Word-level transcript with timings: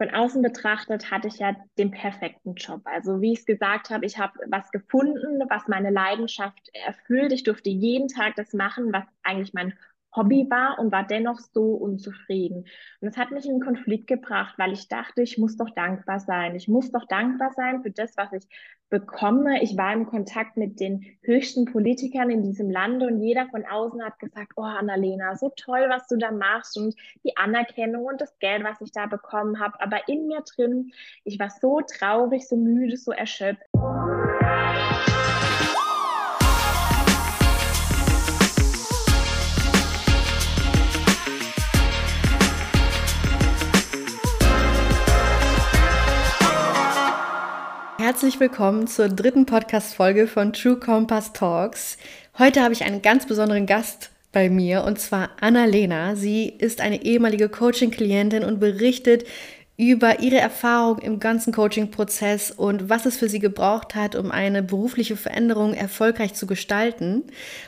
von 0.00 0.08
außen 0.08 0.40
betrachtet 0.40 1.10
hatte 1.10 1.28
ich 1.28 1.40
ja 1.40 1.54
den 1.76 1.90
perfekten 1.90 2.54
Job. 2.54 2.80
Also 2.84 3.20
wie 3.20 3.34
ich 3.34 3.40
es 3.40 3.44
gesagt 3.44 3.90
habe, 3.90 4.06
ich 4.06 4.16
habe 4.16 4.32
was 4.46 4.70
gefunden, 4.70 5.42
was 5.50 5.68
meine 5.68 5.90
Leidenschaft 5.90 6.70
erfüllt. 6.72 7.32
Ich 7.32 7.42
durfte 7.42 7.68
jeden 7.68 8.08
Tag 8.08 8.34
das 8.36 8.54
machen, 8.54 8.94
was 8.94 9.04
eigentlich 9.22 9.52
mein 9.52 9.74
Hobby 10.14 10.46
war 10.50 10.78
und 10.78 10.92
war 10.92 11.06
dennoch 11.06 11.38
so 11.38 11.74
unzufrieden. 11.74 12.64
Und 13.00 13.08
das 13.08 13.16
hat 13.16 13.30
mich 13.30 13.44
in 13.44 13.52
einen 13.52 13.60
Konflikt 13.60 14.06
gebracht, 14.06 14.54
weil 14.58 14.72
ich 14.72 14.88
dachte, 14.88 15.22
ich 15.22 15.38
muss 15.38 15.56
doch 15.56 15.70
dankbar 15.70 16.20
sein. 16.20 16.56
Ich 16.56 16.68
muss 16.68 16.90
doch 16.90 17.06
dankbar 17.06 17.52
sein 17.54 17.82
für 17.82 17.90
das, 17.90 18.16
was 18.16 18.32
ich 18.32 18.48
bekomme. 18.90 19.62
Ich 19.62 19.76
war 19.76 19.92
im 19.92 20.06
Kontakt 20.06 20.56
mit 20.56 20.80
den 20.80 21.06
höchsten 21.22 21.64
Politikern 21.64 22.28
in 22.28 22.42
diesem 22.42 22.70
Lande 22.70 23.06
und 23.06 23.20
jeder 23.20 23.46
von 23.48 23.64
außen 23.64 24.02
hat 24.04 24.18
gesagt, 24.18 24.52
oh 24.56 24.62
Annalena, 24.62 25.36
so 25.36 25.50
toll, 25.56 25.86
was 25.88 26.08
du 26.08 26.16
da 26.16 26.32
machst 26.32 26.76
und 26.76 26.94
die 27.24 27.36
Anerkennung 27.36 28.04
und 28.04 28.20
das 28.20 28.36
Geld, 28.40 28.64
was 28.64 28.80
ich 28.80 28.90
da 28.90 29.06
bekommen 29.06 29.60
habe. 29.60 29.80
Aber 29.80 30.08
in 30.08 30.26
mir 30.26 30.42
drin, 30.42 30.92
ich 31.24 31.38
war 31.38 31.50
so 31.50 31.80
traurig, 31.80 32.48
so 32.48 32.56
müde, 32.56 32.96
so 32.96 33.12
erschöpft. 33.12 33.62
Herzlich 48.10 48.40
willkommen 48.40 48.88
zur 48.88 49.08
dritten 49.08 49.46
Podcast-Folge 49.46 50.26
von 50.26 50.52
True 50.52 50.74
Compass 50.74 51.32
Talks. 51.32 51.96
Heute 52.40 52.60
habe 52.60 52.72
ich 52.72 52.82
einen 52.82 53.02
ganz 53.02 53.24
besonderen 53.24 53.66
Gast 53.66 54.10
bei 54.32 54.50
mir 54.50 54.82
und 54.82 54.98
zwar 54.98 55.30
Anna-Lena. 55.40 56.16
Sie 56.16 56.48
ist 56.48 56.80
eine 56.80 57.04
ehemalige 57.04 57.48
Coaching-Klientin 57.48 58.42
und 58.42 58.58
berichtet 58.58 59.26
über 59.76 60.18
ihre 60.18 60.38
Erfahrung 60.38 60.98
im 60.98 61.20
ganzen 61.20 61.52
Coaching-Prozess 61.52 62.50
und 62.50 62.90
was 62.90 63.06
es 63.06 63.16
für 63.16 63.28
sie 63.28 63.38
gebraucht 63.38 63.94
hat, 63.94 64.16
um 64.16 64.32
eine 64.32 64.64
berufliche 64.64 65.16
Veränderung 65.16 65.72
erfolgreich 65.72 66.34
zu 66.34 66.48
gestalten. 66.48 67.22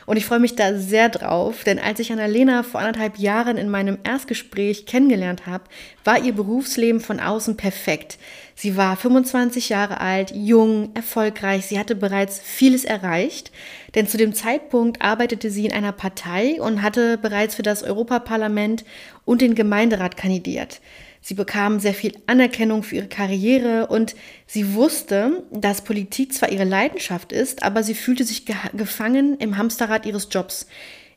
Und 0.05 0.17
ich 0.17 0.25
freue 0.25 0.39
mich 0.39 0.55
da 0.55 0.77
sehr 0.77 1.07
drauf, 1.07 1.63
denn 1.63 1.79
als 1.79 1.99
ich 2.01 2.11
Annalena 2.11 2.63
vor 2.63 2.81
anderthalb 2.81 3.17
Jahren 3.17 3.57
in 3.57 3.69
meinem 3.69 3.97
Erstgespräch 4.03 4.85
kennengelernt 4.85 5.47
habe, 5.47 5.63
war 6.03 6.21
ihr 6.21 6.33
Berufsleben 6.33 6.99
von 6.99 7.21
außen 7.21 7.55
perfekt. 7.55 8.19
Sie 8.55 8.77
war 8.77 8.95
25 8.95 9.69
Jahre 9.69 9.99
alt, 9.99 10.31
jung, 10.35 10.91
erfolgreich, 10.93 11.65
sie 11.65 11.79
hatte 11.79 11.95
bereits 11.95 12.39
vieles 12.39 12.85
erreicht, 12.85 13.51
denn 13.95 14.07
zu 14.07 14.17
dem 14.17 14.33
Zeitpunkt 14.33 15.01
arbeitete 15.01 15.49
sie 15.49 15.65
in 15.65 15.73
einer 15.73 15.91
Partei 15.91 16.61
und 16.61 16.81
hatte 16.81 17.17
bereits 17.17 17.55
für 17.55 17.63
das 17.63 17.83
Europaparlament 17.83 18.85
und 19.25 19.41
den 19.41 19.55
Gemeinderat 19.55 20.17
kandidiert. 20.17 20.81
Sie 21.25 21.35
bekam 21.35 21.79
sehr 21.79 21.93
viel 21.93 22.13
Anerkennung 22.27 22.83
für 22.83 22.97
ihre 22.97 23.07
Karriere 23.07 23.87
und 23.87 24.13
sie 24.45 24.73
wusste, 24.73 25.43
dass 25.51 25.85
Politik 25.85 26.33
zwar 26.33 26.51
ihre 26.51 26.65
Leidenschaft 26.65 27.31
ist, 27.31 27.63
aber 27.63 27.81
sie 27.81 27.95
fühlte 27.95 28.25
sich 28.25 28.45
ge 28.45 28.55
gefangen 28.73 29.37
im 29.37 29.57
Hamsterrad 29.57 30.05
ihres 30.05 30.27
Jobs, 30.29 30.67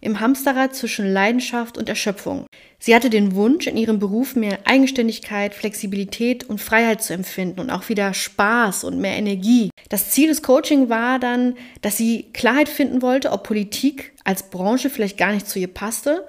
im 0.01 0.21
Hamsterrad 0.21 0.77
zwischen 0.77 1.13
Leidenschaft 1.13 1.77
und 1.77 1.89
Erschöpfung. 1.89 2.47
Sie 2.79 2.95
hatte 2.95 3.11
den 3.11 3.35
Wunsch, 3.35 3.67
in 3.67 3.77
ihrem 3.77 3.99
Beruf 3.99 4.37
mehr 4.37 4.59
Eigenständigkeit, 4.65 5.55
Flexibilität 5.55 6.45
und 6.45 6.61
Freiheit 6.61 7.03
zu 7.03 7.15
empfinden 7.15 7.61
und 7.61 7.71
auch 7.71 7.89
wieder 7.89 8.15
Spaß 8.15 8.85
und 8.85 9.01
mehr 9.01 9.17
Energie. 9.17 9.71
Das 9.89 10.11
Ziel 10.11 10.29
des 10.29 10.43
Coaching 10.43 10.89
war 10.89 11.19
dann, 11.19 11.55
dass 11.81 11.97
sie 11.97 12.27
Klarheit 12.33 12.69
finden 12.69 13.03
wollte, 13.03 13.33
ob 13.33 13.45
Politik 13.45 14.13
als 14.25 14.51
Branche 14.51 14.91
vielleicht 14.91 15.17
gar 15.17 15.33
nicht 15.33 15.49
zu 15.49 15.59
ihr 15.59 15.73
passte 15.73 16.27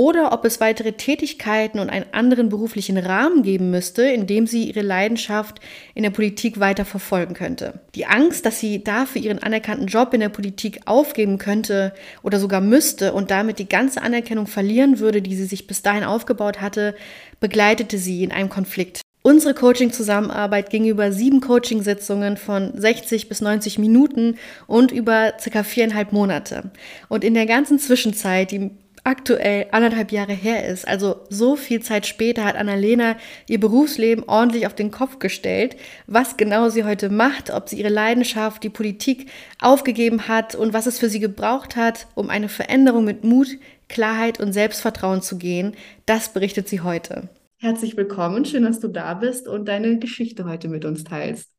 oder 0.00 0.32
ob 0.32 0.46
es 0.46 0.60
weitere 0.60 0.92
Tätigkeiten 0.92 1.78
und 1.78 1.90
einen 1.90 2.06
anderen 2.12 2.48
beruflichen 2.48 2.96
Rahmen 2.96 3.42
geben 3.42 3.70
müsste, 3.70 4.04
in 4.04 4.26
dem 4.26 4.46
sie 4.46 4.64
ihre 4.64 4.80
Leidenschaft 4.80 5.60
in 5.94 6.04
der 6.04 6.08
Politik 6.08 6.58
weiter 6.58 6.86
verfolgen 6.86 7.34
könnte. 7.34 7.80
Die 7.94 8.06
Angst, 8.06 8.46
dass 8.46 8.58
sie 8.58 8.82
dafür 8.82 9.20
ihren 9.20 9.40
anerkannten 9.40 9.88
Job 9.88 10.14
in 10.14 10.20
der 10.20 10.30
Politik 10.30 10.80
aufgeben 10.86 11.36
könnte 11.36 11.92
oder 12.22 12.40
sogar 12.40 12.62
müsste 12.62 13.12
und 13.12 13.30
damit 13.30 13.58
die 13.58 13.68
ganze 13.68 14.00
Anerkennung 14.00 14.46
verlieren 14.46 15.00
würde, 15.00 15.20
die 15.20 15.36
sie 15.36 15.44
sich 15.44 15.66
bis 15.66 15.82
dahin 15.82 16.04
aufgebaut 16.04 16.62
hatte, 16.62 16.94
begleitete 17.38 17.98
sie 17.98 18.24
in 18.24 18.32
einem 18.32 18.48
Konflikt. 18.48 19.02
Unsere 19.22 19.52
Coaching-Zusammenarbeit 19.52 20.70
ging 20.70 20.86
über 20.86 21.12
sieben 21.12 21.42
Coaching-Sitzungen 21.42 22.38
von 22.38 22.72
60 22.74 23.28
bis 23.28 23.42
90 23.42 23.78
Minuten 23.78 24.38
und 24.66 24.92
über 24.92 25.34
circa 25.38 25.62
viereinhalb 25.62 26.12
Monate. 26.12 26.70
Und 27.10 27.22
in 27.22 27.34
der 27.34 27.44
ganzen 27.44 27.78
Zwischenzeit, 27.78 28.50
die 28.50 28.70
aktuell 29.10 29.66
anderthalb 29.72 30.12
Jahre 30.12 30.32
her 30.32 30.68
ist. 30.68 30.86
Also 30.86 31.16
so 31.28 31.56
viel 31.56 31.82
Zeit 31.82 32.06
später 32.06 32.44
hat 32.44 32.54
Annalena 32.54 33.16
ihr 33.48 33.58
Berufsleben 33.58 34.22
ordentlich 34.28 34.66
auf 34.66 34.74
den 34.74 34.92
Kopf 34.92 35.18
gestellt, 35.18 35.76
was 36.06 36.36
genau 36.36 36.68
sie 36.68 36.84
heute 36.84 37.10
macht, 37.10 37.50
ob 37.50 37.68
sie 37.68 37.80
ihre 37.80 37.88
Leidenschaft, 37.88 38.62
die 38.62 38.70
Politik 38.70 39.28
aufgegeben 39.60 40.28
hat 40.28 40.54
und 40.54 40.72
was 40.72 40.86
es 40.86 41.00
für 41.00 41.08
sie 41.08 41.18
gebraucht 41.18 41.74
hat, 41.74 42.06
um 42.14 42.30
eine 42.30 42.48
Veränderung 42.48 43.04
mit 43.04 43.24
Mut, 43.24 43.48
Klarheit 43.88 44.38
und 44.38 44.52
Selbstvertrauen 44.52 45.22
zu 45.22 45.38
gehen. 45.38 45.74
Das 46.06 46.32
berichtet 46.32 46.68
sie 46.68 46.80
heute. 46.80 47.28
Herzlich 47.58 47.96
willkommen, 47.96 48.44
schön, 48.44 48.62
dass 48.62 48.78
du 48.78 48.86
da 48.86 49.14
bist 49.14 49.48
und 49.48 49.66
deine 49.66 49.98
Geschichte 49.98 50.44
heute 50.44 50.68
mit 50.68 50.84
uns 50.84 51.02
teilst. 51.02 51.50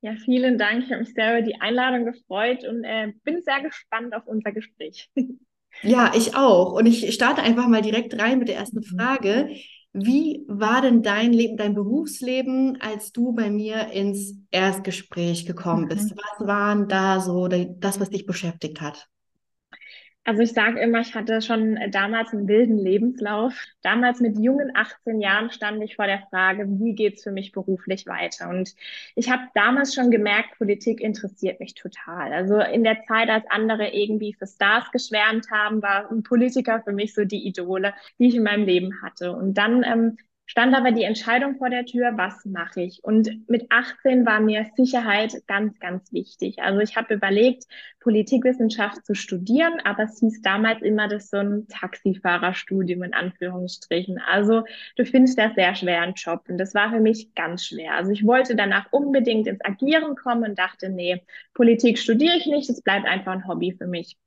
Ja, 0.00 0.14
vielen 0.24 0.56
Dank. 0.56 0.84
Ich 0.84 0.90
habe 0.90 1.00
mich 1.00 1.12
sehr 1.12 1.38
über 1.38 1.46
die 1.46 1.60
Einladung 1.60 2.06
gefreut 2.06 2.64
und 2.66 2.82
äh, 2.82 3.12
bin 3.24 3.42
sehr 3.42 3.62
gespannt 3.62 4.14
auf 4.14 4.26
unser 4.26 4.52
Gespräch. 4.52 5.10
Ja, 5.82 6.12
ich 6.14 6.34
auch. 6.34 6.72
Und 6.72 6.86
ich 6.86 7.12
starte 7.14 7.42
einfach 7.42 7.68
mal 7.68 7.82
direkt 7.82 8.18
rein 8.18 8.38
mit 8.38 8.48
der 8.48 8.56
ersten 8.56 8.78
mhm. 8.78 8.96
Frage. 8.96 9.48
Wie 9.92 10.44
war 10.48 10.82
denn 10.82 11.02
dein 11.02 11.32
Leben, 11.32 11.56
dein 11.56 11.74
Berufsleben, 11.74 12.80
als 12.80 13.12
du 13.12 13.32
bei 13.32 13.48
mir 13.48 13.92
ins 13.92 14.34
Erstgespräch 14.50 15.46
gekommen 15.46 15.86
bist? 15.86 16.10
Mhm. 16.10 16.16
Was 16.16 16.46
waren 16.46 16.88
da 16.88 17.20
so 17.20 17.46
das, 17.46 18.00
was 18.00 18.10
dich 18.10 18.26
beschäftigt 18.26 18.80
hat? 18.80 19.08
Also 20.26 20.40
ich 20.40 20.54
sage 20.54 20.80
immer, 20.80 21.00
ich 21.00 21.14
hatte 21.14 21.42
schon 21.42 21.78
damals 21.90 22.32
einen 22.32 22.48
wilden 22.48 22.78
Lebenslauf. 22.78 23.52
Damals 23.82 24.20
mit 24.20 24.38
jungen 24.38 24.74
18 24.74 25.20
Jahren 25.20 25.50
stand 25.50 25.82
ich 25.82 25.96
vor 25.96 26.06
der 26.06 26.26
Frage, 26.30 26.64
wie 26.66 26.94
geht's 26.94 27.22
für 27.22 27.30
mich 27.30 27.52
beruflich 27.52 28.06
weiter? 28.06 28.48
Und 28.48 28.74
ich 29.16 29.30
habe 29.30 29.42
damals 29.54 29.94
schon 29.94 30.10
gemerkt, 30.10 30.56
Politik 30.56 31.02
interessiert 31.02 31.60
mich 31.60 31.74
total. 31.74 32.32
Also 32.32 32.58
in 32.58 32.84
der 32.84 33.02
Zeit, 33.02 33.28
als 33.28 33.44
andere 33.50 33.88
irgendwie 33.92 34.32
für 34.32 34.46
Stars 34.46 34.90
geschwärmt 34.92 35.50
haben, 35.50 35.82
war 35.82 36.10
ein 36.10 36.22
Politiker 36.22 36.80
für 36.82 36.92
mich 36.92 37.12
so 37.12 37.26
die 37.26 37.46
Idole, 37.46 37.92
die 38.18 38.28
ich 38.28 38.34
in 38.34 38.44
meinem 38.44 38.64
Leben 38.64 39.02
hatte. 39.02 39.32
Und 39.36 39.58
dann 39.58 39.82
ähm, 39.82 40.16
stand 40.46 40.74
aber 40.74 40.92
die 40.92 41.04
Entscheidung 41.04 41.56
vor 41.56 41.70
der 41.70 41.84
Tür, 41.84 42.12
was 42.16 42.44
mache 42.44 42.82
ich? 42.82 43.02
Und 43.02 43.48
mit 43.48 43.66
18 43.70 44.26
war 44.26 44.40
mir 44.40 44.66
Sicherheit 44.76 45.34
ganz, 45.46 45.78
ganz 45.78 46.12
wichtig. 46.12 46.60
Also 46.60 46.80
ich 46.80 46.96
habe 46.96 47.14
überlegt, 47.14 47.64
Politikwissenschaft 48.00 49.06
zu 49.06 49.14
studieren, 49.14 49.80
aber 49.84 50.04
es 50.04 50.20
hieß 50.20 50.42
damals 50.42 50.82
immer, 50.82 51.08
das 51.08 51.30
so 51.30 51.38
ein 51.38 51.66
Taxifahrerstudium 51.68 53.02
in 53.02 53.14
Anführungsstrichen. 53.14 54.18
Also 54.18 54.64
du 54.96 55.06
findest 55.06 55.38
das 55.38 55.54
sehr 55.54 55.74
schwer 55.74 56.02
einen 56.02 56.14
Job 56.14 56.44
und 56.48 56.58
das 56.58 56.74
war 56.74 56.90
für 56.90 57.00
mich 57.00 57.34
ganz 57.34 57.64
schwer. 57.64 57.94
Also 57.94 58.10
ich 58.10 58.26
wollte 58.26 58.56
danach 58.56 58.86
unbedingt 58.92 59.46
ins 59.46 59.64
Agieren 59.64 60.16
kommen 60.16 60.44
und 60.44 60.58
dachte, 60.58 60.90
nee, 60.90 61.22
Politik 61.54 61.98
studiere 61.98 62.36
ich 62.36 62.46
nicht, 62.46 62.68
es 62.68 62.82
bleibt 62.82 63.06
einfach 63.06 63.32
ein 63.32 63.48
Hobby 63.48 63.72
für 63.72 63.86
mich 63.86 64.18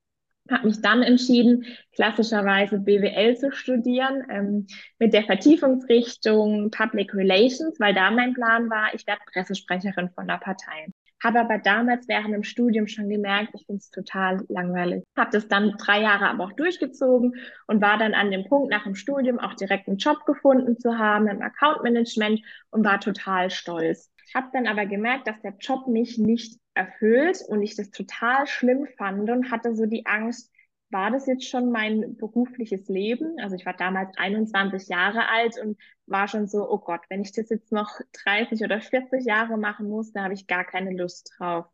habe 0.52 0.68
mich 0.68 0.81
dann 0.81 1.03
entschieden, 1.03 1.66
klassischerweise 1.94 2.80
BWL 2.80 3.38
zu 3.38 3.52
studieren 3.52 4.24
ähm, 4.30 4.68
mit 5.00 5.13
der 5.13 5.24
Vertiefungsrichtung 5.24 6.72
Public 6.72 7.13
Relations, 7.13 7.80
weil 7.80 7.94
da 7.94 8.12
mein 8.12 8.34
Plan 8.34 8.69
war, 8.69 8.94
ich 8.94 9.06
werde 9.07 9.22
Pressesprecherin 9.31 10.09
von 10.09 10.28
der 10.28 10.38
Partei. 10.38 10.88
Habe 11.24 11.40
aber 11.40 11.57
damals 11.57 12.07
während 12.07 12.34
dem 12.34 12.44
Studium 12.44 12.88
schon 12.88 13.09
gemerkt, 13.09 13.50
ich 13.56 13.66
finde 13.66 13.80
es 13.80 13.90
total 13.90 14.46
langweilig. 14.50 15.03
Habe 15.18 15.31
das 15.31 15.47
dann 15.47 15.72
drei 15.78 16.02
Jahre 16.02 16.30
aber 16.30 16.46
auch 16.46 16.53
durchgezogen 16.53 17.34
und 17.66 17.81
war 17.81 17.97
dann 17.97 18.13
an 18.13 18.30
dem 18.30 18.46
Punkt 18.46 18.69
nach 18.69 18.84
dem 18.84 18.94
Studium 18.94 19.40
auch 19.40 19.56
direkt 19.56 19.88
einen 19.88 19.97
Job 19.97 20.25
gefunden 20.25 20.78
zu 20.78 20.97
haben 20.97 21.28
im 21.28 21.41
Account 21.41 21.81
Management 21.81 22.41
und 22.69 22.86
war 22.86 23.00
total 23.00 23.50
stolz. 23.50 24.12
Habe 24.33 24.50
dann 24.53 24.68
aber 24.68 24.85
gemerkt, 24.85 25.27
dass 25.27 25.41
der 25.41 25.56
Job 25.59 25.88
mich 25.88 26.18
nicht 26.18 26.59
erfüllt 26.74 27.41
und 27.47 27.62
ich 27.63 27.75
das 27.75 27.91
total 27.91 28.47
schlimm 28.47 28.88
fand 28.97 29.29
und 29.29 29.51
hatte 29.51 29.75
so 29.75 29.85
die 29.85 30.06
Angst, 30.06 30.51
war 30.89 31.12
das 31.12 31.27
jetzt 31.27 31.47
schon 31.47 31.71
mein 31.71 32.15
berufliches 32.15 32.88
Leben? 32.88 33.35
Also 33.39 33.56
ich 33.56 33.65
war 33.65 33.74
damals 33.74 34.18
21 34.18 34.88
Jahre 34.88 35.27
alt 35.27 35.59
und 35.62 35.77
war 36.06 36.27
schon 36.27 36.47
so, 36.47 36.69
oh 36.69 36.77
Gott, 36.77 37.01
wenn 37.09 37.21
ich 37.21 37.33
das 37.33 37.50
jetzt 37.50 37.71
noch 37.71 38.00
30 38.24 38.62
oder 38.63 38.79
40 38.79 39.25
Jahre 39.25 39.57
machen 39.57 39.89
muss, 39.89 40.13
da 40.13 40.24
habe 40.24 40.33
ich 40.33 40.47
gar 40.47 40.63
keine 40.63 40.95
Lust 40.95 41.33
drauf. 41.38 41.65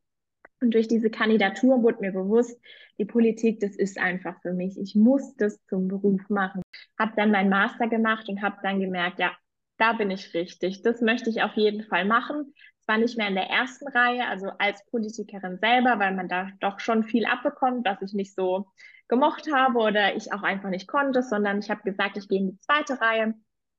Und 0.61 0.73
durch 0.73 0.88
diese 0.88 1.09
Kandidatur 1.09 1.83
wurde 1.83 1.99
mir 1.99 2.13
bewusst, 2.13 2.59
die 2.97 3.06
Politik, 3.06 3.59
das 3.59 3.75
ist 3.75 3.99
einfach 3.99 4.41
für 4.41 4.53
mich. 4.53 4.79
Ich 4.79 4.95
muss 4.95 5.35
das 5.35 5.63
zum 5.65 5.88
Beruf 5.89 6.21
machen. 6.29 6.61
Habe 6.97 7.13
dann 7.17 7.31
meinen 7.31 7.49
Master 7.49 7.88
gemacht 7.88 8.29
und 8.29 8.41
habe 8.41 8.57
dann 8.63 8.79
gemerkt, 8.79 9.19
ja, 9.19 9.35
da 9.77 9.93
bin 9.93 10.11
ich 10.11 10.33
richtig. 10.33 10.81
Das 10.81 11.01
möchte 11.01 11.29
ich 11.29 11.41
auf 11.41 11.53
jeden 11.55 11.83
Fall 11.83 12.05
machen. 12.05 12.53
Zwar 12.85 12.97
nicht 12.97 13.17
mehr 13.17 13.27
in 13.29 13.35
der 13.35 13.49
ersten 13.49 13.87
Reihe, 13.87 14.27
also 14.27 14.47
als 14.59 14.85
Politikerin 14.87 15.57
selber, 15.59 15.99
weil 15.99 16.13
man 16.13 16.27
da 16.27 16.49
doch 16.59 16.79
schon 16.79 17.03
viel 17.03 17.25
abbekommt, 17.25 17.85
was 17.85 18.01
ich 18.01 18.13
nicht 18.13 18.35
so 18.35 18.67
gemocht 19.07 19.49
habe 19.53 19.79
oder 19.79 20.15
ich 20.15 20.33
auch 20.33 20.43
einfach 20.43 20.69
nicht 20.69 20.87
konnte, 20.87 21.23
sondern 21.23 21.59
ich 21.59 21.69
habe 21.69 21.83
gesagt, 21.83 22.17
ich 22.17 22.27
gehe 22.27 22.39
in 22.39 22.51
die 22.51 22.59
zweite 22.59 22.99
Reihe 22.99 23.35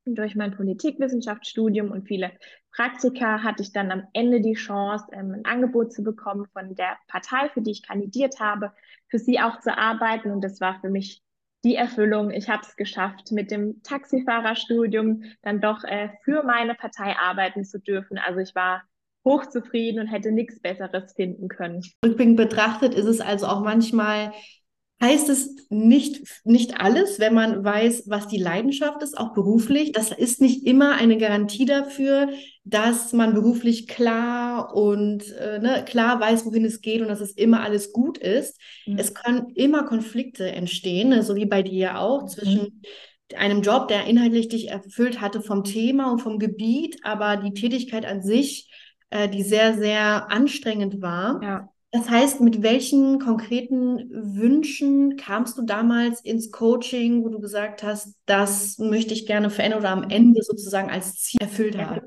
durch 0.07 0.37
mein 0.37 0.55
Politikwissenschaftsstudium 0.55 1.91
und 1.91 2.07
viele 2.07 2.33
Praktika 2.73 3.43
hatte 3.43 3.63
ich 3.63 3.73
dann 3.73 3.91
am 3.91 4.07
Ende 4.13 4.41
die 4.41 4.55
Chance, 4.55 5.07
ähm, 5.13 5.33
ein 5.33 5.45
Angebot 5.45 5.93
zu 5.93 6.03
bekommen 6.03 6.47
von 6.53 6.75
der 6.75 6.99
Partei, 7.09 7.49
für 7.49 7.63
die 7.63 7.71
ich 7.71 7.87
kandidiert 7.87 8.41
habe, 8.41 8.73
für 9.09 9.19
sie 9.19 9.41
auch 9.41 9.61
zu 9.61 9.77
arbeiten. 9.77 10.31
Und 10.31 10.43
das 10.43 10.61
war 10.61 10.81
für 10.81 10.91
mich 10.91 11.24
die 11.65 11.75
Erfüllung. 11.75 12.31
Ich 12.31 12.49
habe 12.49 12.63
es 12.63 12.77
geschafft, 12.77 13.33
mit 13.33 13.51
dem 13.51 13.83
Taxifahrerstudium 13.83 15.23
dann 15.43 15.61
doch 15.61 15.83
äh, 15.85 16.11
für 16.23 16.43
meine 16.45 16.75
Partei 16.75 17.17
arbeiten 17.17 17.65
zu 17.65 17.81
dürfen. 17.81 18.19
Also 18.19 18.41
ich 18.41 18.55
war 18.55 18.83
hochzufrieden 19.25 20.01
und 20.01 20.07
hätte 20.07 20.31
nichts 20.31 20.61
Besseres 20.61 21.15
finden 21.15 21.49
können. 21.49 21.83
Rückblickend 22.05 22.37
betrachtet 22.37 22.95
ist 22.95 23.07
es 23.07 23.21
also 23.21 23.47
auch 23.47 23.61
manchmal 23.61 24.33
heißt 25.03 25.29
es 25.29 25.55
nicht, 25.69 26.23
nicht 26.45 26.81
alles, 26.81 27.19
wenn 27.19 27.35
man 27.35 27.65
weiß, 27.65 28.05
was 28.07 28.29
die 28.29 28.39
Leidenschaft 28.39 29.03
ist, 29.03 29.19
auch 29.19 29.35
beruflich. 29.35 29.93
Das 29.93 30.13
ist 30.13 30.41
nicht 30.41 30.67
immer 30.67 30.95
eine 30.95 31.19
Garantie 31.19 31.67
dafür, 31.67 32.29
dass 32.65 33.13
man 33.13 33.35
beruflich 33.35 33.87
klar 33.87 34.75
und 34.75 35.31
äh, 35.33 35.59
ne, 35.59 35.85
klar 35.85 36.21
weiß, 36.21 36.47
wohin 36.47 36.65
es 36.65 36.81
geht 36.81 37.03
und 37.03 37.09
dass 37.09 37.21
es 37.21 37.33
immer 37.33 37.63
alles 37.63 37.93
gut 37.93 38.19
ist. 38.19 38.59
Mhm. 38.87 38.99
Es 38.99 39.15
können 39.15 39.51
immer 39.55 39.85
Konflikte 39.85 40.51
entstehen, 40.51 41.11
ne, 41.11 41.23
so 41.23 41.35
wie 41.35 41.47
bei 41.47 41.63
dir 41.63 41.99
auch, 41.99 42.23
mhm. 42.23 42.29
zwischen 42.29 42.83
einem 43.37 43.63
Job, 43.63 43.89
der 43.89 44.05
inhaltlich 44.05 44.49
dich 44.49 44.71
erfüllt 44.71 45.21
hatte 45.21 45.41
vom 45.43 45.65
Thema 45.65 46.11
und 46.13 46.21
vom 46.21 46.39
Gebiet, 46.39 46.99
aber 47.03 47.37
die 47.37 47.53
Tätigkeit 47.53 48.07
an 48.07 48.23
sich, 48.23 48.71
äh, 49.11 49.29
die 49.29 49.43
sehr, 49.43 49.75
sehr 49.75 50.31
anstrengend 50.31 51.03
war. 51.03 51.43
Ja 51.43 51.69
das 51.95 52.11
heißt, 52.11 52.41
mit 52.41 52.65
welchen 52.65 53.21
konkreten 53.21 54.11
Wünschen 54.11 55.17
kamst 55.17 55.57
du 55.57 55.63
damals 55.63 56.21
ins 56.23 56.51
Coaching, 56.51 57.23
wo 57.23 57.29
du 57.29 57.39
gesagt 57.39 57.85
hast, 57.85 58.17
das 58.27 58.79
möchte 58.79 59.15
ich 59.15 59.27
gerne 59.27 59.49
verändern 59.49 59.79
oder 59.79 59.91
am 59.91 60.11
Ende 60.11 60.43
sozusagen 60.43 60.91
als 60.91 61.15
Ziel 61.21 61.39
erfüllt 61.41 61.79
haben? 61.79 62.01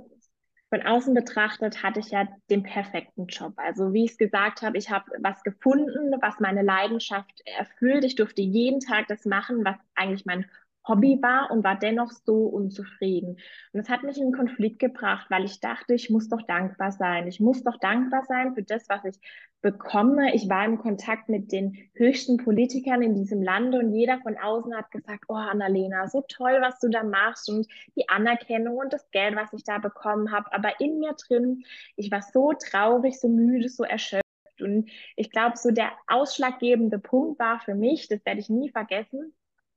Von 0.70 0.82
außen 0.82 1.14
betrachtet 1.14 1.84
hatte 1.84 2.02
ich 2.02 2.10
ja 2.10 2.28
den 2.50 2.64
perfekten 2.64 3.28
Job. 3.28 3.54
Also 3.56 3.94
wie 3.94 4.04
ich 4.04 4.12
es 4.12 4.18
gesagt 4.18 4.62
habe, 4.62 4.78
ich 4.78 4.90
habe 4.90 5.06
was 5.22 5.42
gefunden, 5.44 6.14
was 6.20 6.42
meine 6.42 6.64
Leidenschaft 6.64 7.42
erfüllt. 7.58 8.04
Ich 8.04 8.16
durfte 8.16 8.42
jeden 8.42 8.82
Tag 8.82 9.08
das 9.08 9.24
machen, 9.24 9.64
was 9.64 9.78
eigentlich 9.96 10.26
mein 10.26 10.46
Hobby 10.88 11.20
war 11.22 11.52
und 11.52 11.64
war 11.64 11.78
dennoch 11.78 12.12
so 12.12 12.46
unzufrieden. 12.46 13.38
Und 13.74 13.80
es 13.80 13.90
hat 13.90 14.04
mich 14.04 14.18
in 14.18 14.24
einen 14.24 14.34
Konflikt 14.34 14.80
gebracht, 14.80 15.28
weil 15.30 15.46
ich 15.46 15.60
dachte, 15.60 15.94
ich 15.94 16.10
muss 16.10 16.30
doch 16.30 16.42
dankbar 16.44 16.92
sein. 16.92 17.28
Ich 17.28 17.40
muss 17.40 17.64
doch 17.64 17.78
dankbar 17.78 18.24
sein 18.28 18.54
für 18.54 18.64
das, 18.64 18.88
was 18.90 19.04
ich 19.06 19.20
bekomme. 19.62 20.34
Ich 20.36 20.50
war 20.50 20.66
im 20.66 20.78
Kontakt 20.78 21.30
mit 21.30 21.52
den 21.52 21.78
höchsten 21.94 22.38
Politikern 22.38 23.02
in 23.02 23.16
diesem 23.16 23.42
Lande 23.42 23.80
und 23.80 23.94
jeder 23.94 24.20
von 24.20 24.38
außen 24.38 24.76
hat 24.76 24.92
gesagt, 24.92 25.26
oh 25.28 25.36
Annalena, 25.36 26.08
so 26.08 26.24
toll, 26.28 26.58
was 26.62 26.80
du 26.80 26.90
da 26.90 27.04
machst 27.04 27.50
und 27.50 27.68
die 27.96 28.08
Anerkennung 28.08 28.78
und 28.78 28.94
das 28.94 29.10
Geld, 29.12 29.36
was 29.36 29.54
ich 29.54 29.64
da 29.64 29.80
bekommen 29.80 30.32
habe. 30.32 30.54
Aber 30.54 30.80
in 30.80 31.00
mir 31.00 31.14
drin, 31.14 31.64
ich 31.96 32.12
war 32.12 32.22
so 32.22 32.54
traurig, 32.54 33.20
so 33.20 33.28
müde, 33.28 33.70
so 33.70 33.84
erschöpft. 33.84 34.24
Und 34.60 34.90
ich 35.16 35.32
glaube, 35.32 35.58
so 35.58 35.72
der 35.72 35.92
ausschlaggebende 36.08 37.00
Punkt 37.00 37.40
war 37.40 37.60
für 37.60 37.76
mich, 37.76 38.08
das 38.08 38.26
werde 38.26 38.40
ich 38.40 38.50
nie 38.50 38.70
vergessen, 38.70 39.34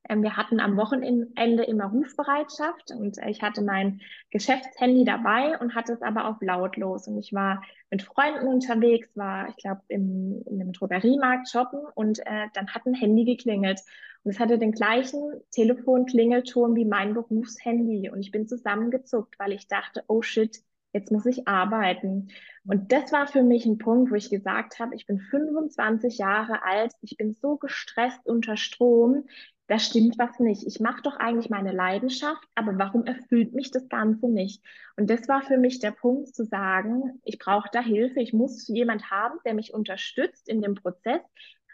wir 0.09 0.35
hatten 0.35 0.59
am 0.59 0.77
Wochenende 0.77 1.63
immer 1.63 1.85
Rufbereitschaft 1.85 2.91
und 2.91 3.17
ich 3.27 3.41
hatte 3.41 3.61
mein 3.61 4.01
Geschäftshandy 4.31 5.05
dabei 5.05 5.57
und 5.59 5.75
hatte 5.75 5.93
es 5.93 6.01
aber 6.01 6.27
auf 6.27 6.37
lautlos. 6.41 7.07
Und 7.07 7.17
ich 7.19 7.33
war 7.33 7.63
mit 7.91 8.01
Freunden 8.01 8.47
unterwegs, 8.47 9.09
war, 9.15 9.47
ich 9.49 9.57
glaube, 9.57 9.81
in 9.87 10.43
einem 10.49 10.73
Drogeriemarkt 10.73 11.49
shoppen 11.49 11.81
und 11.95 12.19
äh, 12.19 12.47
dann 12.53 12.67
hat 12.73 12.85
ein 12.85 12.95
Handy 12.95 13.25
geklingelt. 13.25 13.81
Und 14.23 14.31
es 14.31 14.39
hatte 14.39 14.59
den 14.59 14.71
gleichen 14.71 15.21
Telefonklingelton 15.51 16.75
wie 16.75 16.85
mein 16.85 17.13
Berufshandy. 17.13 18.09
Und 18.09 18.19
ich 18.19 18.31
bin 18.31 18.47
zusammengezuckt, 18.47 19.39
weil 19.39 19.51
ich 19.51 19.67
dachte, 19.67 20.03
oh 20.07 20.21
shit, 20.21 20.61
jetzt 20.93 21.11
muss 21.11 21.25
ich 21.25 21.47
arbeiten. 21.47 22.29
Und 22.65 22.91
das 22.91 23.11
war 23.11 23.27
für 23.27 23.43
mich 23.43 23.65
ein 23.65 23.77
Punkt, 23.77 24.11
wo 24.11 24.15
ich 24.15 24.29
gesagt 24.29 24.79
habe, 24.79 24.95
ich 24.95 25.07
bin 25.07 25.19
25 25.19 26.17
Jahre 26.17 26.63
alt, 26.63 26.91
ich 27.01 27.17
bin 27.17 27.33
so 27.33 27.57
gestresst 27.57 28.25
unter 28.25 28.57
Strom, 28.57 29.25
da 29.71 29.79
stimmt 29.79 30.19
was 30.19 30.37
nicht. 30.41 30.67
Ich 30.67 30.81
mache 30.81 31.01
doch 31.01 31.15
eigentlich 31.15 31.49
meine 31.49 31.71
Leidenschaft, 31.71 32.43
aber 32.55 32.77
warum 32.77 33.05
erfüllt 33.05 33.53
mich 33.53 33.71
das 33.71 33.87
Ganze 33.87 34.27
nicht? 34.27 34.61
Und 34.97 35.09
das 35.09 35.29
war 35.29 35.43
für 35.43 35.55
mich 35.55 35.79
der 35.79 35.91
Punkt 35.91 36.35
zu 36.35 36.43
sagen, 36.43 37.21
ich 37.23 37.39
brauche 37.39 37.69
da 37.71 37.79
Hilfe, 37.79 38.19
ich 38.19 38.33
muss 38.33 38.67
jemand 38.67 39.09
haben, 39.09 39.39
der 39.45 39.53
mich 39.53 39.73
unterstützt 39.73 40.49
in 40.49 40.61
dem 40.61 40.75
Prozess, 40.75 41.21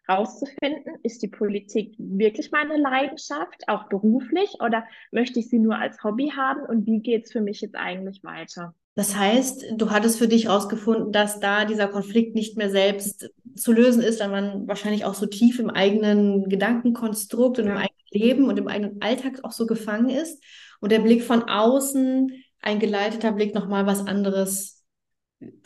rauszufinden, 0.07 0.93
ist 1.01 1.23
die 1.23 1.27
Politik 1.27 1.95
wirklich 1.97 2.51
meine 2.51 2.77
Leidenschaft, 2.77 3.63
auch 3.67 3.89
beruflich, 3.89 4.57
oder 4.59 4.85
möchte 5.11 5.39
ich 5.39 5.49
sie 5.49 5.57
nur 5.57 5.79
als 5.79 6.03
Hobby 6.03 6.31
haben 6.35 6.61
und 6.67 6.85
wie 6.85 6.99
geht 6.99 7.25
es 7.25 7.31
für 7.31 7.41
mich 7.41 7.61
jetzt 7.61 7.75
eigentlich 7.75 8.23
weiter? 8.23 8.75
Das 8.93 9.15
heißt, 9.15 9.65
du 9.75 9.89
hattest 9.89 10.19
für 10.19 10.27
dich 10.27 10.45
herausgefunden, 10.45 11.11
dass 11.11 11.39
da 11.39 11.65
dieser 11.65 11.87
Konflikt 11.87 12.35
nicht 12.35 12.57
mehr 12.57 12.69
selbst 12.69 13.31
zu 13.57 13.73
lösen 13.73 14.01
ist, 14.01 14.19
weil 14.19 14.29
man 14.29 14.67
wahrscheinlich 14.67 15.05
auch 15.05 15.13
so 15.13 15.25
tief 15.25 15.59
im 15.59 15.69
eigenen 15.69 16.49
Gedankenkonstrukt 16.49 17.59
und 17.59 17.67
im 17.67 17.77
eigenen 17.77 18.07
Leben 18.11 18.45
und 18.45 18.57
im 18.57 18.67
eigenen 18.67 19.01
Alltag 19.01 19.39
auch 19.43 19.51
so 19.51 19.65
gefangen 19.65 20.09
ist. 20.09 20.43
Und 20.79 20.91
der 20.91 20.99
Blick 20.99 21.23
von 21.23 21.43
außen, 21.43 22.31
ein 22.61 22.79
geleiteter 22.79 23.31
Blick, 23.31 23.53
nochmal 23.53 23.85
was 23.85 24.05
anderes 24.05 24.85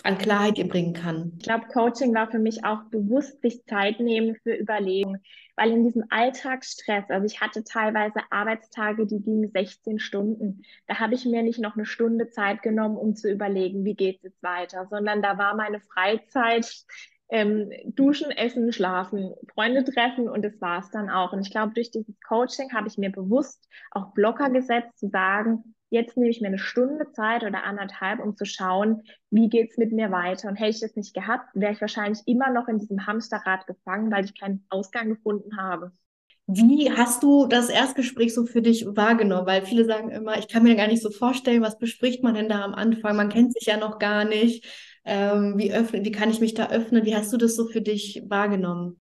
an 0.03 0.17
Klarheit 0.17 0.57
ihr 0.57 0.67
bringen 0.67 0.93
kann. 0.93 1.33
Ich 1.37 1.45
glaube, 1.45 1.67
Coaching 1.71 2.13
war 2.13 2.29
für 2.29 2.39
mich 2.39 2.65
auch 2.65 2.83
bewusst 2.89 3.41
sich 3.41 3.63
Zeit 3.65 4.01
nehmen 4.01 4.35
für 4.43 4.53
Überlegen 4.53 5.21
weil 5.61 5.71
in 5.71 5.83
diesem 5.83 6.03
Alltagsstress, 6.09 7.05
also 7.09 7.25
ich 7.25 7.39
hatte 7.39 7.63
teilweise 7.63 8.19
Arbeitstage, 8.31 9.05
die 9.05 9.21
gingen 9.21 9.51
16 9.51 9.99
Stunden. 9.99 10.63
Da 10.87 10.99
habe 10.99 11.13
ich 11.13 11.25
mir 11.25 11.43
nicht 11.43 11.59
noch 11.59 11.75
eine 11.75 11.85
Stunde 11.85 12.29
Zeit 12.29 12.63
genommen, 12.63 12.97
um 12.97 13.15
zu 13.15 13.29
überlegen, 13.29 13.85
wie 13.85 13.93
geht 13.93 14.17
es 14.17 14.23
jetzt 14.23 14.43
weiter, 14.43 14.87
sondern 14.89 15.21
da 15.21 15.37
war 15.37 15.55
meine 15.55 15.79
Freizeit 15.79 16.65
ähm, 17.31 17.71
duschen, 17.85 18.29
essen, 18.29 18.71
schlafen, 18.73 19.33
Freunde 19.53 19.85
treffen 19.85 20.29
und 20.29 20.43
das 20.43 20.59
war 20.59 20.79
es 20.79 20.91
dann 20.91 21.09
auch. 21.09 21.31
Und 21.31 21.41
ich 21.41 21.49
glaube, 21.49 21.73
durch 21.73 21.89
dieses 21.89 22.19
Coaching 22.27 22.73
habe 22.73 22.87
ich 22.89 22.97
mir 22.97 23.09
bewusst 23.09 23.67
auch 23.91 24.13
Blocker 24.13 24.49
gesetzt, 24.49 24.99
zu 24.99 25.07
sagen, 25.07 25.75
jetzt 25.89 26.17
nehme 26.17 26.29
ich 26.29 26.41
mir 26.41 26.47
eine 26.47 26.59
Stunde 26.59 27.11
Zeit 27.13 27.43
oder 27.43 27.63
anderthalb, 27.63 28.19
um 28.19 28.35
zu 28.35 28.45
schauen, 28.45 29.03
wie 29.29 29.49
geht's 29.49 29.77
mit 29.77 29.93
mir 29.93 30.11
weiter. 30.11 30.49
Und 30.49 30.57
hätte 30.57 30.71
ich 30.71 30.79
das 30.81 30.95
nicht 30.95 31.13
gehabt, 31.13 31.45
wäre 31.53 31.71
ich 31.71 31.81
wahrscheinlich 31.81 32.19
immer 32.25 32.51
noch 32.51 32.67
in 32.67 32.79
diesem 32.79 33.07
Hamsterrad 33.07 33.65
gefangen, 33.65 34.11
weil 34.11 34.25
ich 34.25 34.39
keinen 34.39 34.65
Ausgang 34.69 35.09
gefunden 35.09 35.57
habe. 35.57 35.93
Wie 36.47 36.91
hast 36.91 37.23
du 37.23 37.45
das 37.45 37.69
Erstgespräch 37.69 38.33
so 38.33 38.45
für 38.45 38.61
dich 38.61 38.85
wahrgenommen? 38.85 39.47
Weil 39.47 39.65
viele 39.65 39.85
sagen 39.85 40.09
immer, 40.09 40.37
ich 40.37 40.49
kann 40.49 40.63
mir 40.63 40.75
gar 40.75 40.87
nicht 40.87 41.01
so 41.01 41.09
vorstellen, 41.09 41.61
was 41.61 41.77
bespricht 41.77 42.23
man 42.23 42.33
denn 42.33 42.49
da 42.49 42.63
am 42.63 42.73
Anfang? 42.73 43.15
Man 43.15 43.29
kennt 43.29 43.53
sich 43.53 43.67
ja 43.67 43.77
noch 43.77 43.99
gar 43.99 44.25
nicht. 44.25 44.65
Ähm, 45.03 45.57
wie, 45.57 45.73
öffne, 45.73 46.05
wie 46.05 46.11
kann 46.11 46.29
ich 46.29 46.39
mich 46.39 46.53
da 46.53 46.69
öffnen? 46.69 47.05
Wie 47.05 47.15
hast 47.15 47.33
du 47.33 47.37
das 47.37 47.55
so 47.55 47.67
für 47.67 47.81
dich 47.81 48.23
wahrgenommen? 48.27 48.99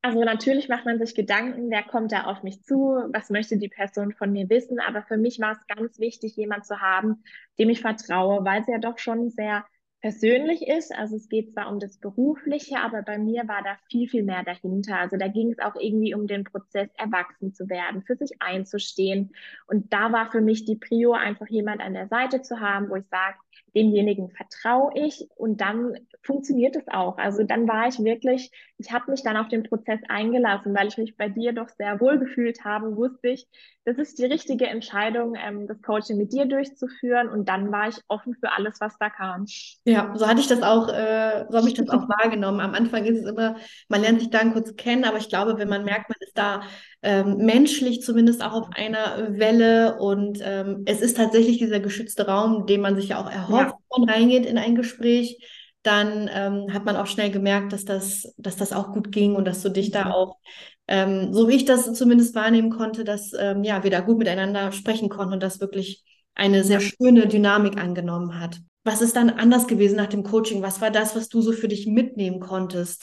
Also 0.00 0.22
natürlich 0.22 0.68
macht 0.68 0.84
man 0.84 0.98
sich 0.98 1.14
Gedanken, 1.14 1.70
wer 1.70 1.82
kommt 1.82 2.12
da 2.12 2.24
auf 2.24 2.42
mich 2.42 2.62
zu, 2.62 3.02
was 3.12 3.30
möchte 3.30 3.58
die 3.58 3.68
Person 3.68 4.12
von 4.12 4.32
mir 4.32 4.48
wissen. 4.48 4.78
Aber 4.80 5.02
für 5.02 5.16
mich 5.16 5.40
war 5.40 5.52
es 5.52 5.66
ganz 5.66 5.98
wichtig, 5.98 6.36
jemand 6.36 6.66
zu 6.66 6.80
haben, 6.80 7.24
dem 7.58 7.68
ich 7.68 7.80
vertraue, 7.80 8.44
weil 8.44 8.60
es 8.60 8.68
ja 8.68 8.78
doch 8.78 8.98
schon 8.98 9.30
sehr 9.30 9.64
persönlich 10.00 10.62
ist. 10.68 10.94
Also 10.94 11.16
es 11.16 11.28
geht 11.28 11.52
zwar 11.52 11.68
um 11.68 11.80
das 11.80 11.98
Berufliche, 11.98 12.78
aber 12.78 13.02
bei 13.02 13.18
mir 13.18 13.48
war 13.48 13.62
da 13.64 13.76
viel, 13.90 14.08
viel 14.08 14.22
mehr 14.22 14.44
dahinter. 14.44 14.98
Also 14.98 15.16
da 15.16 15.26
ging 15.28 15.50
es 15.50 15.58
auch 15.58 15.74
irgendwie 15.74 16.14
um 16.14 16.26
den 16.26 16.44
Prozess, 16.44 16.88
erwachsen 16.96 17.52
zu 17.52 17.68
werden, 17.68 18.02
für 18.02 18.16
sich 18.16 18.40
einzustehen. 18.40 19.32
Und 19.66 19.92
da 19.92 20.12
war 20.12 20.30
für 20.30 20.40
mich 20.40 20.64
die 20.64 20.76
Prio, 20.76 21.12
einfach 21.12 21.48
jemand 21.48 21.80
an 21.80 21.94
der 21.94 22.06
Seite 22.08 22.42
zu 22.42 22.60
haben, 22.60 22.88
wo 22.88 22.96
ich 22.96 23.06
sage, 23.08 23.36
demjenigen 23.74 24.30
vertraue 24.30 24.92
ich 24.94 25.26
und 25.36 25.60
dann 25.60 25.94
funktioniert 26.22 26.76
es 26.76 26.88
auch. 26.88 27.18
Also 27.18 27.44
dann 27.44 27.68
war 27.68 27.88
ich 27.88 27.98
wirklich, 28.02 28.50
ich 28.78 28.92
habe 28.92 29.10
mich 29.10 29.22
dann 29.22 29.36
auf 29.36 29.48
den 29.48 29.62
Prozess 29.62 30.00
eingelassen, 30.08 30.74
weil 30.74 30.88
ich 30.88 30.98
mich 30.98 31.16
bei 31.16 31.28
dir 31.28 31.52
doch 31.52 31.68
sehr 31.68 32.00
wohl 32.00 32.18
gefühlt 32.18 32.64
habe, 32.64 32.96
wusste 32.96 33.28
ich, 33.28 33.46
das 33.84 33.96
ist 33.96 34.18
die 34.18 34.26
richtige 34.26 34.66
Entscheidung, 34.66 35.34
ähm, 35.34 35.66
das 35.66 35.80
Coaching 35.80 36.18
mit 36.18 36.32
dir 36.32 36.44
durchzuführen 36.44 37.30
und 37.30 37.48
dann 37.48 37.72
war 37.72 37.88
ich 37.88 37.96
offen 38.08 38.34
für 38.34 38.52
alles, 38.52 38.80
was 38.80 38.98
da 38.98 39.08
kam. 39.08 39.46
Ja, 39.84 40.12
so 40.14 40.26
hatte 40.26 40.40
ich 40.40 40.46
das 40.46 40.62
auch, 40.62 40.88
äh, 40.88 41.46
so 41.48 41.56
habe 41.56 41.68
ich 41.68 41.74
das 41.74 41.88
auch 41.88 42.06
wahrgenommen. 42.08 42.60
Am 42.60 42.74
Anfang 42.74 43.06
ist 43.06 43.20
es 43.20 43.30
immer, 43.30 43.56
man 43.88 44.02
lernt 44.02 44.20
sich 44.20 44.28
dann 44.28 44.52
kurz 44.52 44.76
kennen, 44.76 45.04
aber 45.04 45.16
ich 45.16 45.30
glaube, 45.30 45.56
wenn 45.58 45.70
man 45.70 45.84
merkt, 45.84 46.10
man 46.10 46.18
ist 46.20 46.36
da 46.36 46.60
ähm, 47.00 47.38
menschlich 47.38 48.02
zumindest 48.02 48.44
auch 48.44 48.52
auf 48.52 48.68
einer 48.74 49.38
Welle 49.38 49.96
und 49.98 50.40
ähm, 50.42 50.82
es 50.84 51.00
ist 51.00 51.16
tatsächlich 51.16 51.58
dieser 51.58 51.80
geschützte 51.80 52.26
Raum, 52.26 52.66
den 52.66 52.82
man 52.82 52.96
sich 52.96 53.08
ja 53.08 53.20
auch 53.20 53.30
erhofft, 53.30 53.47
ja. 53.56 53.72
wenn 53.90 54.04
man 54.04 54.10
reingeht 54.10 54.46
in 54.46 54.58
ein 54.58 54.74
Gespräch, 54.74 55.38
dann 55.82 56.28
ähm, 56.32 56.72
hat 56.72 56.84
man 56.84 56.96
auch 56.96 57.06
schnell 57.06 57.30
gemerkt, 57.30 57.72
dass 57.72 57.84
das, 57.84 58.32
dass 58.36 58.56
das 58.56 58.72
auch 58.72 58.92
gut 58.92 59.12
ging 59.12 59.36
und 59.36 59.44
dass 59.46 59.62
du 59.62 59.70
dich 59.70 59.90
da 59.90 60.10
auch, 60.10 60.36
ähm, 60.86 61.32
so 61.32 61.48
wie 61.48 61.54
ich 61.54 61.64
das 61.64 61.92
zumindest 61.94 62.34
wahrnehmen 62.34 62.70
konnte, 62.70 63.04
dass 63.04 63.32
ähm, 63.38 63.64
ja, 63.64 63.84
wir 63.84 63.90
da 63.90 64.00
gut 64.00 64.18
miteinander 64.18 64.72
sprechen 64.72 65.08
konnten 65.08 65.34
und 65.34 65.42
das 65.42 65.60
wirklich 65.60 66.04
eine 66.34 66.64
sehr 66.64 66.80
schöne 66.80 67.26
Dynamik 67.26 67.78
angenommen 67.78 68.40
hat. 68.40 68.60
Was 68.84 69.02
ist 69.02 69.16
dann 69.16 69.30
anders 69.30 69.66
gewesen 69.66 69.96
nach 69.96 70.06
dem 70.06 70.22
Coaching? 70.22 70.62
Was 70.62 70.80
war 70.80 70.90
das, 70.90 71.16
was 71.16 71.28
du 71.28 71.42
so 71.42 71.52
für 71.52 71.68
dich 71.68 71.86
mitnehmen 71.86 72.40
konntest? 72.40 73.02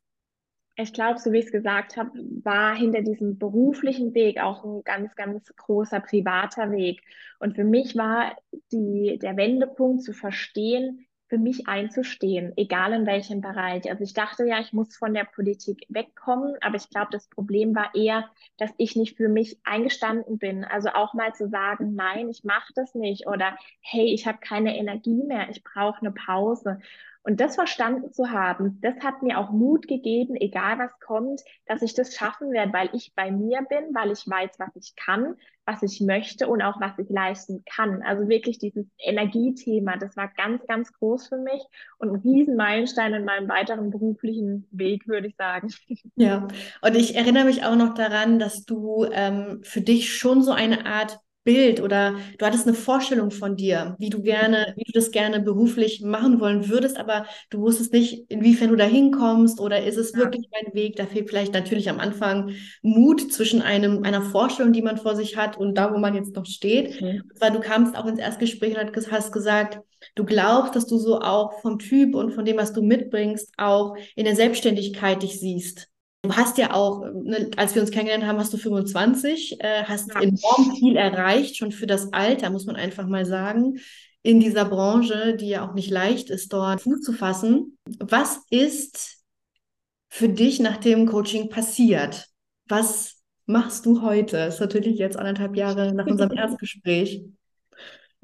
Ich 0.78 0.92
glaube, 0.92 1.20
so 1.20 1.32
wie 1.32 1.40
ich 1.40 1.46
es 1.46 1.52
gesagt 1.52 1.96
habe, 1.96 2.12
war 2.44 2.76
hinter 2.76 3.02
diesem 3.02 3.38
beruflichen 3.38 4.14
Weg 4.14 4.40
auch 4.42 4.66
ein 4.66 4.84
ganz, 4.84 5.16
ganz 5.16 5.54
großer 5.56 6.02
privater 6.02 6.72
Weg. 6.72 7.02
Und 7.40 7.56
für 7.56 7.64
mich 7.64 7.96
war 7.96 8.36
die, 8.72 9.18
der 9.22 9.38
Wendepunkt 9.38 10.04
zu 10.04 10.12
verstehen, 10.12 11.08
für 11.28 11.38
mich 11.40 11.68
einzustehen, 11.68 12.54
egal 12.56 12.94
in 12.94 13.06
welchem 13.06 13.42
Bereich. 13.42 13.90
Also 13.90 14.04
ich 14.04 14.14
dachte 14.14 14.46
ja, 14.46 14.60
ich 14.60 14.74
muss 14.74 14.96
von 14.96 15.14
der 15.14 15.24
Politik 15.24 15.86
wegkommen, 15.90 16.56
aber 16.62 16.76
ich 16.76 16.90
glaube, 16.90 17.08
das 17.12 17.28
Problem 17.30 17.74
war 17.74 17.96
eher, 17.96 18.30
dass 18.58 18.70
ich 18.78 18.96
nicht 18.96 19.18
für 19.18 19.28
mich 19.28 19.60
eingestanden 19.64 20.38
bin. 20.38 20.64
Also 20.64 20.90
auch 20.90 21.14
mal 21.14 21.34
zu 21.34 21.50
sagen, 21.50 21.96
nein, 21.96 22.30
ich 22.30 22.44
mache 22.44 22.72
das 22.76 22.94
nicht 22.94 23.28
oder 23.28 23.58
hey, 23.82 24.14
ich 24.14 24.28
habe 24.28 24.38
keine 24.40 24.78
Energie 24.78 25.24
mehr, 25.24 25.50
ich 25.50 25.64
brauche 25.64 26.00
eine 26.02 26.12
Pause. 26.12 26.80
Und 27.26 27.42
das 27.42 27.56
verstanden 27.56 28.14
zu 28.14 28.30
haben, 28.30 28.80
das 28.82 29.00
hat 29.00 29.24
mir 29.24 29.40
auch 29.40 29.50
Mut 29.50 29.88
gegeben, 29.88 30.36
egal 30.36 30.78
was 30.78 30.92
kommt, 31.00 31.42
dass 31.66 31.82
ich 31.82 31.96
das 31.96 32.14
schaffen 32.14 32.52
werde, 32.52 32.72
weil 32.72 32.90
ich 32.94 33.14
bei 33.16 33.32
mir 33.32 33.64
bin, 33.68 33.96
weil 33.96 34.12
ich 34.12 34.30
weiß, 34.30 34.52
was 34.60 34.70
ich 34.76 34.96
kann, 34.96 35.36
was 35.66 35.82
ich 35.82 36.02
möchte 36.02 36.48
und 36.48 36.62
auch 36.62 36.80
was 36.80 37.00
ich 37.00 37.10
leisten 37.10 37.64
kann. 37.66 38.04
Also 38.04 38.30
wirklich 38.30 38.60
dieses 38.60 38.86
Energiethema, 39.00 39.98
das 39.98 40.16
war 40.16 40.28
ganz, 40.38 40.68
ganz 40.68 40.94
groß 40.94 41.30
für 41.30 41.38
mich 41.38 41.64
und 41.98 42.10
ein 42.10 42.22
Riesenmeilenstein 42.22 43.16
in 43.16 43.26
meinem 43.26 43.50
weiteren 43.50 43.90
beruflichen 43.90 44.68
Weg, 44.70 45.08
würde 45.08 45.28
ich 45.28 45.36
sagen. 45.36 45.74
Ja, 46.18 46.48
und 46.82 46.96
ich 46.96 47.16
erinnere 47.16 47.46
mich 47.46 47.66
auch 47.66 47.76
noch 47.76 47.96
daran, 47.96 48.38
dass 48.38 48.66
du 48.66 49.06
ähm, 49.12 49.62
für 49.64 49.82
dich 49.82 50.16
schon 50.16 50.44
so 50.44 50.52
eine 50.52 50.86
Art 50.86 51.20
Bild 51.46 51.80
oder 51.80 52.16
du 52.38 52.46
hattest 52.46 52.68
eine 52.68 52.76
Vorstellung 52.76 53.32
von 53.32 53.56
dir, 53.56 53.96
wie 54.00 54.10
du 54.10 54.22
gerne, 54.22 54.74
wie 54.76 54.84
du 54.84 54.92
das 54.92 55.12
gerne 55.12 55.40
beruflich 55.40 56.02
machen 56.02 56.42
wollen 56.42 56.68
würdest, 56.68 56.98
aber 56.98 57.28
du 57.52 57.62
wusstest 57.62 57.94
nicht, 57.94 58.26
inwiefern 58.30 58.70
du 58.70 58.76
da 58.76 58.84
hinkommst 58.84 59.62
oder 59.62 59.86
ist 59.86 59.98
es 59.98 60.12
ja. 60.12 60.20
wirklich 60.20 60.50
dein 60.52 60.74
Weg? 60.74 60.96
Da 60.96 61.06
fehlt 61.06 61.30
vielleicht 61.30 61.54
natürlich 61.54 61.90
am 61.90 62.00
Anfang 62.00 62.52
Mut 62.82 63.32
zwischen 63.32 63.62
einem, 63.62 64.04
einer 64.04 64.24
Vorstellung, 64.24 64.74
die 64.74 64.82
man 64.82 64.98
vor 64.98 65.16
sich 65.16 65.38
hat 65.38 65.56
und 65.56 65.76
da, 65.76 65.94
wo 65.94 66.00
man 66.00 66.16
jetzt 66.16 66.36
noch 66.36 66.48
steht. 66.48 67.00
Mhm. 67.00 67.22
Weil 67.40 67.52
du 67.52 67.60
kamst 67.60 67.96
auch 67.96 68.08
ins 68.08 68.20
Erstgespräch 68.20 68.76
und 68.78 69.12
hast 69.12 69.32
gesagt, 69.32 69.80
du 70.16 70.26
glaubst, 70.26 70.76
dass 70.76 70.88
du 70.88 70.98
so 70.98 71.22
auch 71.22 71.62
vom 71.62 71.78
Typ 71.78 72.16
und 72.16 72.32
von 72.32 72.44
dem, 72.44 72.58
was 72.58 72.74
du 72.74 72.82
mitbringst, 72.82 73.54
auch 73.58 73.96
in 74.16 74.26
der 74.26 74.36
Selbstständigkeit 74.36 75.22
dich 75.22 75.40
siehst. 75.40 75.90
Du 76.26 76.36
hast 76.36 76.58
ja 76.58 76.74
auch, 76.74 77.06
ne, 77.14 77.52
als 77.56 77.76
wir 77.76 77.82
uns 77.82 77.92
kennengelernt 77.92 78.26
haben, 78.26 78.40
hast 78.40 78.52
du 78.52 78.58
25, 78.58 79.62
äh, 79.62 79.84
hast 79.84 80.12
ja. 80.14 80.22
enorm 80.22 80.76
viel 80.76 80.96
erreicht, 80.96 81.58
schon 81.58 81.72
für 81.72 81.86
das 81.86 82.12
Alter, 82.14 82.50
muss 82.50 82.66
man 82.66 82.76
einfach 82.76 83.06
mal 83.06 83.26
sagen, 83.26 83.80
in 84.24 84.40
dieser 84.40 84.66
Branche, 84.66 85.36
die 85.36 85.50
ja 85.50 85.68
auch 85.68 85.76
nicht 85.76 85.92
leicht 85.92 86.32
ist, 86.32 86.52
dort 86.52 86.82
Fuß 86.82 87.02
zu 87.02 87.14
fassen. 87.14 87.78
Was 88.00 88.40
ist 88.50 89.20
für 90.10 90.30
dich 90.30 90.60
nach 90.60 90.78
dem 90.78 91.06
Coaching 91.06 91.50
passiert? 91.50 92.28
Was 92.68 93.22
machst 93.46 93.86
du 93.86 94.02
heute? 94.02 94.38
Das 94.38 94.56
ist 94.56 94.62
natürlich 94.62 94.98
jetzt 94.98 95.18
anderthalb 95.18 95.56
Jahre 95.56 95.94
nach 95.94 96.08
unserem 96.08 96.32
Erstgespräch. 96.36 97.24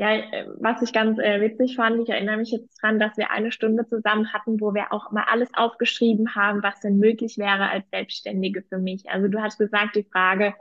Ja, 0.02 0.16
äh, 0.16 0.48
was 0.60 0.82
ich 0.82 0.94
ganz 0.94 1.20
äh, 1.20 1.40
witzig 1.42 1.76
fand, 1.76 2.02
ich 2.02 2.10
erinnere 2.10 2.38
mich 2.38 2.50
jetzt 2.50 2.82
dran, 2.82 3.00
dass 3.00 3.18
wir 3.18 3.30
eine 3.30 3.52
Stunde 3.52 3.86
zusammen 3.88 4.34
hatten, 4.34 4.60
wo 4.60 4.74
wir 4.74 4.92
auch 4.92 5.12
mal 5.12 5.26
alles 5.30 5.50
aufgeschrieben 5.54 6.34
haben, 6.34 6.64
was 6.64 6.80
denn 6.80 6.98
möglich 6.98 7.38
wäre 7.38 7.70
als 7.70 7.88
Selbstständige 7.92 8.64
für 8.64 8.80
mich. 8.80 9.08
Also 9.12 9.28
du 9.28 9.40
hast 9.40 9.60
gesagt, 9.60 9.96
die 9.96 10.08
Frage, 10.12 10.56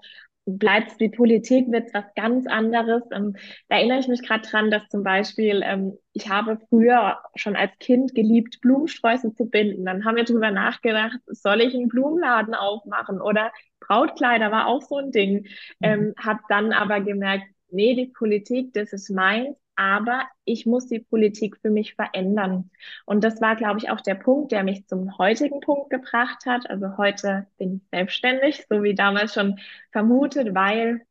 bleibt 0.45 1.01
die 1.01 1.09
Politik, 1.09 1.73
wird 1.73 1.95
was 1.95 2.05
ganz 2.17 2.47
anderes. 2.47 3.03
Ähm, 3.13 3.35
da 3.71 3.77
erinnere 3.77 4.01
ich 4.01 4.09
mich 4.09 4.23
gerade 4.23 4.47
dran, 4.47 4.71
dass 4.71 4.87
zum 4.91 5.05
Beispiel, 5.05 5.63
ähm, 5.65 5.97
ich 6.13 6.29
habe 6.29 6.59
früher 6.69 7.17
schon 7.35 7.57
als 7.57 7.73
Kind 7.79 8.15
geliebt, 8.15 8.61
Blumensträuße 8.61 9.33
zu 9.35 9.47
binden. 9.47 9.87
Dann 9.87 10.05
haben 10.05 10.17
wir 10.17 10.25
darüber 10.25 10.51
nachgedacht, 10.51 11.19
soll 11.29 11.63
ich 11.63 11.73
einen 11.73 11.89
Blumenladen 11.89 12.55
aufmachen 12.55 13.23
oder 13.23 13.53
Brautkleider 13.81 14.53
war 14.53 14.67
auch 14.67 14.83
so 14.83 14.99
ein 14.99 15.13
Ding. 15.13 15.45
Mhm. 15.45 15.47
Ähm, 15.81 16.15
hab 16.23 16.41
dann 16.51 16.73
aber 16.73 17.01
gemerkt, 17.01 17.45
nee, 17.73 17.95
die 17.95 18.07
Politik, 18.07 18.73
das 18.75 18.93
ist 18.93 19.11
meins, 19.11 19.57
aber 19.77 20.29
ich 20.45 20.67
muss 20.67 20.87
die 20.89 21.01
Politik 21.01 21.57
für 21.63 21.71
mich 21.71 21.95
verändern. 21.95 22.71
Und 23.07 23.25
das 23.25 23.41
war, 23.41 23.57
glaube 23.57 23.79
ich, 23.79 23.91
auch 23.91 24.01
der 24.01 24.15
Punkt, 24.15 24.53
der 24.53 24.63
mich 24.63 24.87
zum 24.87 25.17
heutigen 25.19 25.61
Punkt 25.61 25.91
gebracht 25.91 26.45
hat. 26.47 26.69
Also 26.69 26.99
heute 26.99 27.47
bin 27.57 27.77
ich 27.77 27.83
selbstständig, 27.91 28.67
so 28.69 28.83
wie 28.83 28.95
damals 28.95 29.33
schon 29.35 29.59
vermutet, 29.93 30.55
weil 30.55 31.03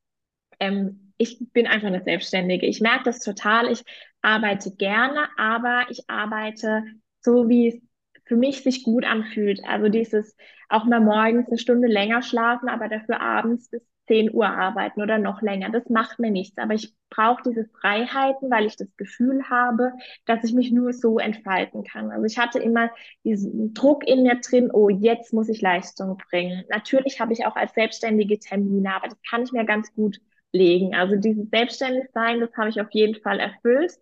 ähm, 0.60 1.14
ich 1.18 1.40
bin 1.52 1.68
einfach 1.68 1.88
eine 1.88 2.04
Selbstständige. 2.04 2.66
Ich 2.68 2.82
merke 2.82 3.06
das 3.06 3.20
total. 3.20 3.72
Ich 3.72 3.84
arbeite 4.22 4.76
gerne, 4.76 5.28
aber 5.38 5.86
ich 5.90 6.10
arbeite 6.10 6.84
so, 7.22 7.50
wie 7.50 7.70
es 7.70 7.89
für 8.30 8.38
mich 8.38 8.64
sich 8.64 8.84
gut 8.84 9.04
anfühlt. 9.06 9.62
Also 9.68 9.90
dieses 9.90 10.38
auch 10.70 10.86
mal 10.86 11.02
morgens 11.02 11.48
eine 11.48 11.58
Stunde 11.58 11.88
länger 11.88 12.22
schlafen, 12.22 12.70
aber 12.70 12.88
dafür 12.88 13.20
abends 13.20 13.70
bis 13.70 13.82
10 14.08 14.34
Uhr 14.34 14.48
arbeiten 14.48 15.02
oder 15.02 15.18
noch 15.18 15.42
länger. 15.42 15.70
Das 15.72 15.90
macht 15.90 16.20
mir 16.20 16.32
nichts. 16.32 16.58
Aber 16.58 16.76
ich 16.76 16.94
brauche 17.10 17.42
diese 17.44 17.66
Freiheiten, 17.66 18.52
weil 18.52 18.66
ich 18.66 18.76
das 18.76 18.96
Gefühl 18.98 19.50
habe, 19.50 19.94
dass 20.26 20.44
ich 20.44 20.54
mich 20.54 20.72
nur 20.72 20.94
so 20.94 21.18
entfalten 21.18 21.84
kann. 21.84 22.12
Also 22.12 22.26
ich 22.26 22.38
hatte 22.38 22.60
immer 22.60 22.92
diesen 23.24 23.74
Druck 23.74 24.08
in 24.08 24.24
mir 24.24 24.40
drin, 24.42 24.70
oh, 24.72 24.90
jetzt 24.90 25.34
muss 25.34 25.50
ich 25.50 25.62
Leistung 25.62 26.18
bringen. 26.30 26.64
Natürlich 26.70 27.20
habe 27.20 27.34
ich 27.34 27.46
auch 27.48 27.56
als 27.56 27.74
Selbstständige 27.74 28.38
Termine, 28.40 28.96
aber 28.96 29.08
das 29.08 29.18
kann 29.28 29.44
ich 29.44 29.52
mir 29.52 29.66
ganz 29.66 29.94
gut 29.96 30.20
legen. 30.52 30.94
Also 30.96 31.16
dieses 31.16 31.50
Selbstständigsein, 31.50 32.40
das 32.40 32.56
habe 32.56 32.70
ich 32.70 32.80
auf 32.80 32.92
jeden 32.92 33.20
Fall 33.22 33.40
erfüllt. 33.40 33.94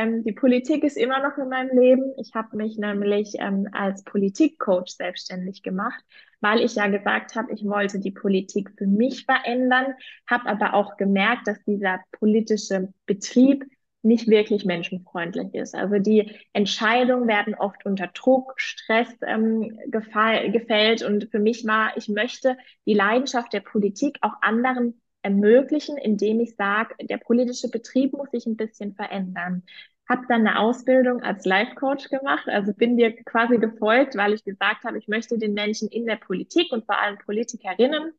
Ähm, 0.00 0.24
die 0.24 0.32
Politik 0.32 0.82
ist 0.82 0.96
immer 0.96 1.20
noch 1.22 1.36
in 1.36 1.50
meinem 1.50 1.78
Leben. 1.78 2.14
Ich 2.16 2.34
habe 2.34 2.56
mich 2.56 2.78
nämlich 2.78 3.34
ähm, 3.38 3.68
als 3.72 4.02
Politikcoach 4.02 4.88
selbstständig 4.96 5.62
gemacht, 5.62 6.02
weil 6.40 6.60
ich 6.60 6.76
ja 6.76 6.86
gesagt 6.86 7.34
habe, 7.36 7.52
ich 7.52 7.64
wollte 7.64 8.00
die 8.00 8.10
Politik 8.10 8.70
für 8.78 8.86
mich 8.86 9.26
verändern, 9.26 9.92
habe 10.26 10.48
aber 10.48 10.72
auch 10.72 10.96
gemerkt, 10.96 11.46
dass 11.46 11.62
dieser 11.64 12.00
politische 12.12 12.94
Betrieb 13.04 13.66
nicht 14.02 14.28
wirklich 14.28 14.64
menschenfreundlich 14.64 15.54
ist. 15.54 15.74
Also 15.74 15.98
die 15.98 16.34
Entscheidungen 16.54 17.28
werden 17.28 17.54
oft 17.54 17.84
unter 17.84 18.06
Druck, 18.06 18.54
Stress 18.56 19.08
ähm, 19.26 19.78
gefällt. 19.90 21.02
Und 21.02 21.28
für 21.30 21.40
mich 21.40 21.66
war, 21.66 21.94
ich 21.98 22.08
möchte 22.08 22.56
die 22.86 22.94
Leidenschaft 22.94 23.52
der 23.52 23.60
Politik 23.60 24.16
auch 24.22 24.40
anderen 24.40 24.98
ermöglichen, 25.22 25.96
indem 25.98 26.40
ich 26.40 26.56
sage, 26.56 26.94
der 27.02 27.18
politische 27.18 27.68
Betrieb 27.68 28.12
muss 28.12 28.30
sich 28.30 28.46
ein 28.46 28.56
bisschen 28.56 28.94
verändern. 28.94 29.62
Habe 30.10 30.26
dann 30.28 30.46
eine 30.46 30.58
Ausbildung 30.58 31.22
als 31.22 31.44
Life 31.46 31.76
Coach 31.76 32.08
gemacht, 32.08 32.48
also 32.48 32.74
bin 32.74 32.96
dir 32.96 33.14
quasi 33.24 33.58
gefolgt, 33.58 34.16
weil 34.16 34.32
ich 34.34 34.44
gesagt 34.44 34.82
habe, 34.82 34.98
ich 34.98 35.06
möchte 35.06 35.38
den 35.38 35.54
Menschen 35.54 35.88
in 35.88 36.04
der 36.04 36.16
Politik 36.16 36.72
und 36.72 36.84
vor 36.84 37.00
allem 37.00 37.16
Politikerinnen 37.18 38.12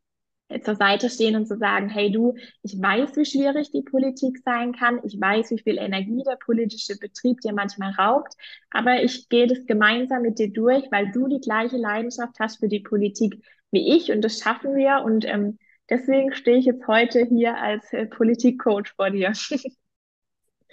zur 0.64 0.76
Seite 0.76 1.10
stehen 1.10 1.36
und 1.36 1.48
zu 1.48 1.58
sagen, 1.58 1.90
hey 1.90 2.10
du, 2.12 2.36
ich 2.64 2.82
weiß, 2.82 3.16
wie 3.18 3.26
schwierig 3.26 3.72
die 3.72 3.82
Politik 3.82 4.40
sein 4.44 4.74
kann, 4.74 5.02
ich 5.04 5.20
weiß, 5.20 5.52
wie 5.52 5.60
viel 5.60 5.78
Energie 5.78 6.24
der 6.26 6.38
politische 6.38 6.98
Betrieb 6.98 7.42
dir 7.42 7.54
manchmal 7.54 7.92
raubt, 7.92 8.34
aber 8.70 9.04
ich 9.04 9.30
gehe 9.30 9.48
das 9.48 9.66
gemeinsam 9.66 10.22
mit 10.22 10.40
dir 10.40 10.52
durch, 10.52 10.86
weil 10.92 11.12
du 11.12 11.28
die 11.28 11.42
gleiche 11.42 11.78
Leidenschaft 11.78 12.40
hast 12.40 12.60
für 12.60 12.70
die 12.70 12.80
Politik 12.80 13.44
wie 13.72 13.96
ich 13.96 14.12
und 14.12 14.22
das 14.22 14.40
schaffen 14.40 14.76
wir 14.76 15.04
und 15.04 15.26
ähm, 15.26 15.58
Deswegen 15.90 16.32
stehe 16.32 16.56
ich 16.56 16.64
jetzt 16.64 16.88
heute 16.88 17.26
hier 17.26 17.58
als 17.58 17.92
äh, 17.92 18.06
Politikcoach 18.06 18.94
vor 18.96 19.10
dir. 19.10 19.34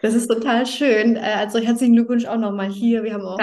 Das 0.01 0.15
ist 0.15 0.29
total 0.29 0.65
schön. 0.67 1.17
Äh, 1.17 1.21
also 1.21 1.59
herzlichen 1.59 1.95
Glückwunsch 1.95 2.27
auch 2.27 2.39
nochmal 2.39 2.71
hier. 2.71 3.03
Wir 3.03 3.15
haben 3.15 3.23
auch 3.23 3.39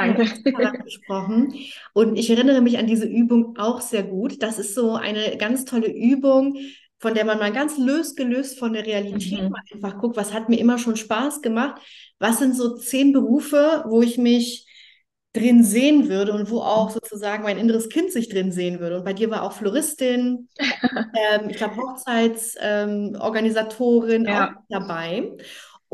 gesprochen. 0.84 1.54
Und 1.94 2.18
ich 2.18 2.30
erinnere 2.30 2.62
mich 2.62 2.78
an 2.78 2.88
diese 2.88 3.06
Übung 3.06 3.58
auch 3.58 3.82
sehr 3.82 4.04
gut. 4.04 4.42
Das 4.42 4.58
ist 4.60 4.74
so 4.74 4.96
eine 4.96 5.36
ganz 5.38 5.66
tolle 5.66 5.92
Übung, 5.92 6.56
von 7.00 7.14
der 7.14 7.26
man 7.26 7.40
mal 7.40 7.52
ganz 7.52 7.78
losgelöst 7.78 8.58
von 8.58 8.72
der 8.74 8.86
Realität 8.86 9.50
mhm. 9.50 9.56
einfach 9.74 9.98
guckt, 9.98 10.16
was 10.18 10.34
hat 10.34 10.48
mir 10.50 10.60
immer 10.60 10.78
schon 10.78 10.96
Spaß 10.96 11.42
gemacht. 11.42 11.82
Was 12.20 12.40
sind 12.40 12.56
so 12.56 12.78
zehn 12.78 13.12
Berufe, 13.12 13.84
wo 13.88 14.02
ich 14.02 14.18
mich 14.18 14.66
drin 15.34 15.66
sehen 15.66 16.08
würde 16.08 16.32
und 16.32 16.50
wo 16.50 16.62
auch 16.62 16.90
sozusagen 16.90 17.44
mein 17.44 17.58
inneres 17.58 17.90
Kind 17.90 18.14
sich 18.14 18.30
drin 18.30 18.54
sehen 18.54 18.80
würde. 18.80 18.96
Und 18.98 19.04
bei 19.04 19.12
dir 19.12 19.30
war 19.30 19.44
auch 19.44 19.52
Floristin, 19.52 20.48
ähm, 20.60 21.50
ich 21.50 21.58
glaube 21.58 21.76
Hochzeitsorganisatorin 21.76 24.22
ähm, 24.22 24.32
ja. 24.32 24.48
auch 24.48 24.54
dabei. 24.70 25.34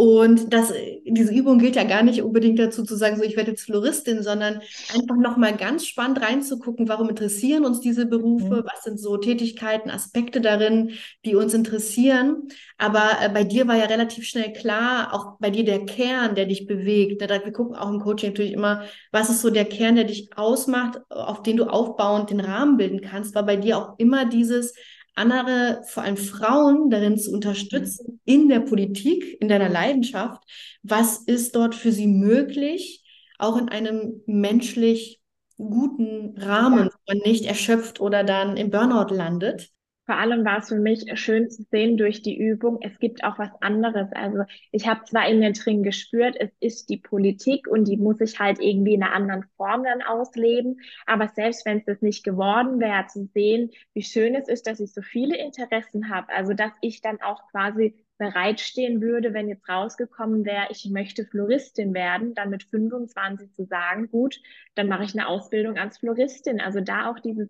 Und 0.01 0.51
das, 0.51 0.74
diese 1.05 1.31
Übung 1.31 1.60
gilt 1.60 1.75
ja 1.75 1.84
gar 1.84 2.01
nicht 2.01 2.24
unbedingt 2.24 2.58
dazu 2.58 2.81
zu 2.81 2.96
sagen, 2.96 3.17
so 3.17 3.22
ich 3.22 3.38
werde 3.38 3.51
jetzt 3.51 3.65
Floristin, 3.65 4.24
sondern 4.24 4.55
einfach 4.96 5.15
nochmal 5.15 5.55
ganz 5.55 5.86
spannend 5.86 6.24
reinzugucken, 6.24 6.89
warum 6.89 7.08
interessieren 7.08 7.65
uns 7.65 7.81
diese 7.81 8.08
Berufe, 8.08 8.63
mhm. 8.63 8.63
was 8.65 8.84
sind 8.84 9.00
so 9.00 9.17
Tätigkeiten, 9.17 9.91
Aspekte 9.91 10.41
darin, 10.41 10.93
die 11.24 11.36
uns 11.36 11.53
interessieren. 11.53 12.48
Aber 12.79 13.12
äh, 13.22 13.29
bei 13.29 13.43
dir 13.43 13.67
war 13.67 13.75
ja 13.75 13.86
relativ 13.86 14.25
schnell 14.25 14.53
klar, 14.53 15.13
auch 15.13 15.38
bei 15.39 15.51
dir 15.51 15.65
der 15.65 15.86
Kern, 15.86 16.34
der 16.34 16.48
dich 16.48 16.65
bewegt. 16.65 17.22
Ne? 17.22 17.41
Wir 17.43 17.53
gucken 17.53 17.75
auch 17.75 17.91
im 17.91 18.00
Coaching 18.00 18.31
natürlich 18.31 18.53
immer, 18.53 18.86
was 19.12 19.29
ist 19.29 19.41
so 19.41 19.51
der 19.51 19.65
Kern, 19.65 19.98
der 19.98 20.05
dich 20.05 20.36
ausmacht, 20.36 21.00
auf 21.12 21.43
den 21.43 21.58
du 21.58 21.65
aufbauend 21.65 22.31
den 22.31 22.39
Rahmen 22.39 22.77
bilden 22.77 23.01
kannst, 23.01 23.36
war 23.36 23.46
bei 23.46 23.55
dir 23.55 23.77
auch 23.77 24.00
immer 24.00 24.25
dieses, 24.25 24.74
andere, 25.15 25.84
vor 25.88 26.03
allem 26.03 26.18
Frauen, 26.18 26.89
darin 26.89 27.18
zu 27.18 27.32
unterstützen 27.32 28.20
in 28.25 28.50
der 28.50 28.62
Politik, 28.62 29.41
in 29.41 29.48
deiner 29.48 29.70
Leidenschaft. 29.70 30.41
Was 30.84 31.18
ist 31.18 31.56
dort 31.56 31.75
für 31.75 31.91
sie 31.91 32.08
möglich, 32.08 33.03
auch 33.38 33.58
in 33.58 33.70
einem 33.70 34.22
menschlich 34.25 35.22
guten 35.58 36.36
Rahmen 36.38 36.89
man 37.08 37.18
nicht 37.20 37.46
erschöpft 37.46 38.00
oder 38.00 38.24
dann 38.24 38.58
im 38.58 38.70
Burnout 38.72 39.13
landet. 39.13 39.70
Vor 40.08 40.17
allem 40.17 40.43
war 40.43 40.58
es 40.60 40.70
für 40.70 40.79
mich 40.79 41.05
schön 41.20 41.50
zu 41.50 41.63
sehen 41.63 41.96
durch 41.96 42.22
die 42.22 42.38
Übung, 42.38 42.79
es 42.81 42.98
gibt 43.00 43.24
auch 43.24 43.38
was 43.39 43.51
anderes. 43.62 44.12
Also 44.13 44.43
ich 44.72 44.88
habe 44.88 45.03
zwar 45.05 45.29
in 45.29 45.39
mir 45.39 45.53
drin 45.53 45.84
gespürt, 45.84 46.36
es 46.39 46.50
ist 46.60 46.89
die 46.89 46.98
Politik 46.98 47.67
und 47.67 47.86
die 47.88 47.98
muss 47.98 48.20
ich 48.20 48.39
halt 48.39 48.60
irgendwie 48.60 48.96
in 48.96 49.03
einer 49.03 49.13
anderen 49.13 49.43
Form 49.58 49.84
dann 49.84 50.01
ausleben. 50.01 50.81
Aber 51.05 51.27
selbst 51.29 51.65
wenn 51.65 51.77
es 51.77 51.86
das 51.86 52.01
nicht 52.01 52.24
geworden 52.24 52.79
wäre, 52.79 53.05
zu 53.08 53.25
sehen, 53.34 53.72
wie 53.93 54.01
schön 54.01 54.36
es 54.36 54.48
ist, 54.48 54.65
dass 54.67 54.79
ich 54.79 54.91
so 54.91 55.01
viele 55.01 55.38
Interessen 55.38 56.10
habe. 56.10 56.29
Also 56.34 56.53
dass 56.53 56.72
ich 56.81 57.01
dann 57.01 57.22
auch 57.22 57.48
quasi 57.51 57.96
bereitstehen 58.17 59.01
würde, 59.01 59.34
wenn 59.34 59.50
jetzt 59.50 59.67
rausgekommen 59.70 60.46
wäre, 60.46 60.67
ich 60.72 60.88
möchte 60.91 61.25
Floristin 61.25 61.93
werden, 61.93 62.34
dann 62.34 62.50
mit 62.50 62.63
25 62.63 63.53
zu 63.53 63.65
sagen, 63.65 64.10
gut, 64.12 64.39
dann 64.75 64.88
mache 64.88 65.03
ich 65.03 65.13
eine 65.13 65.27
Ausbildung 65.27 65.77
als 65.77 65.98
Floristin. 66.00 66.60
Also 66.60 66.81
da 66.81 67.10
auch 67.10 67.20
dieses 67.20 67.50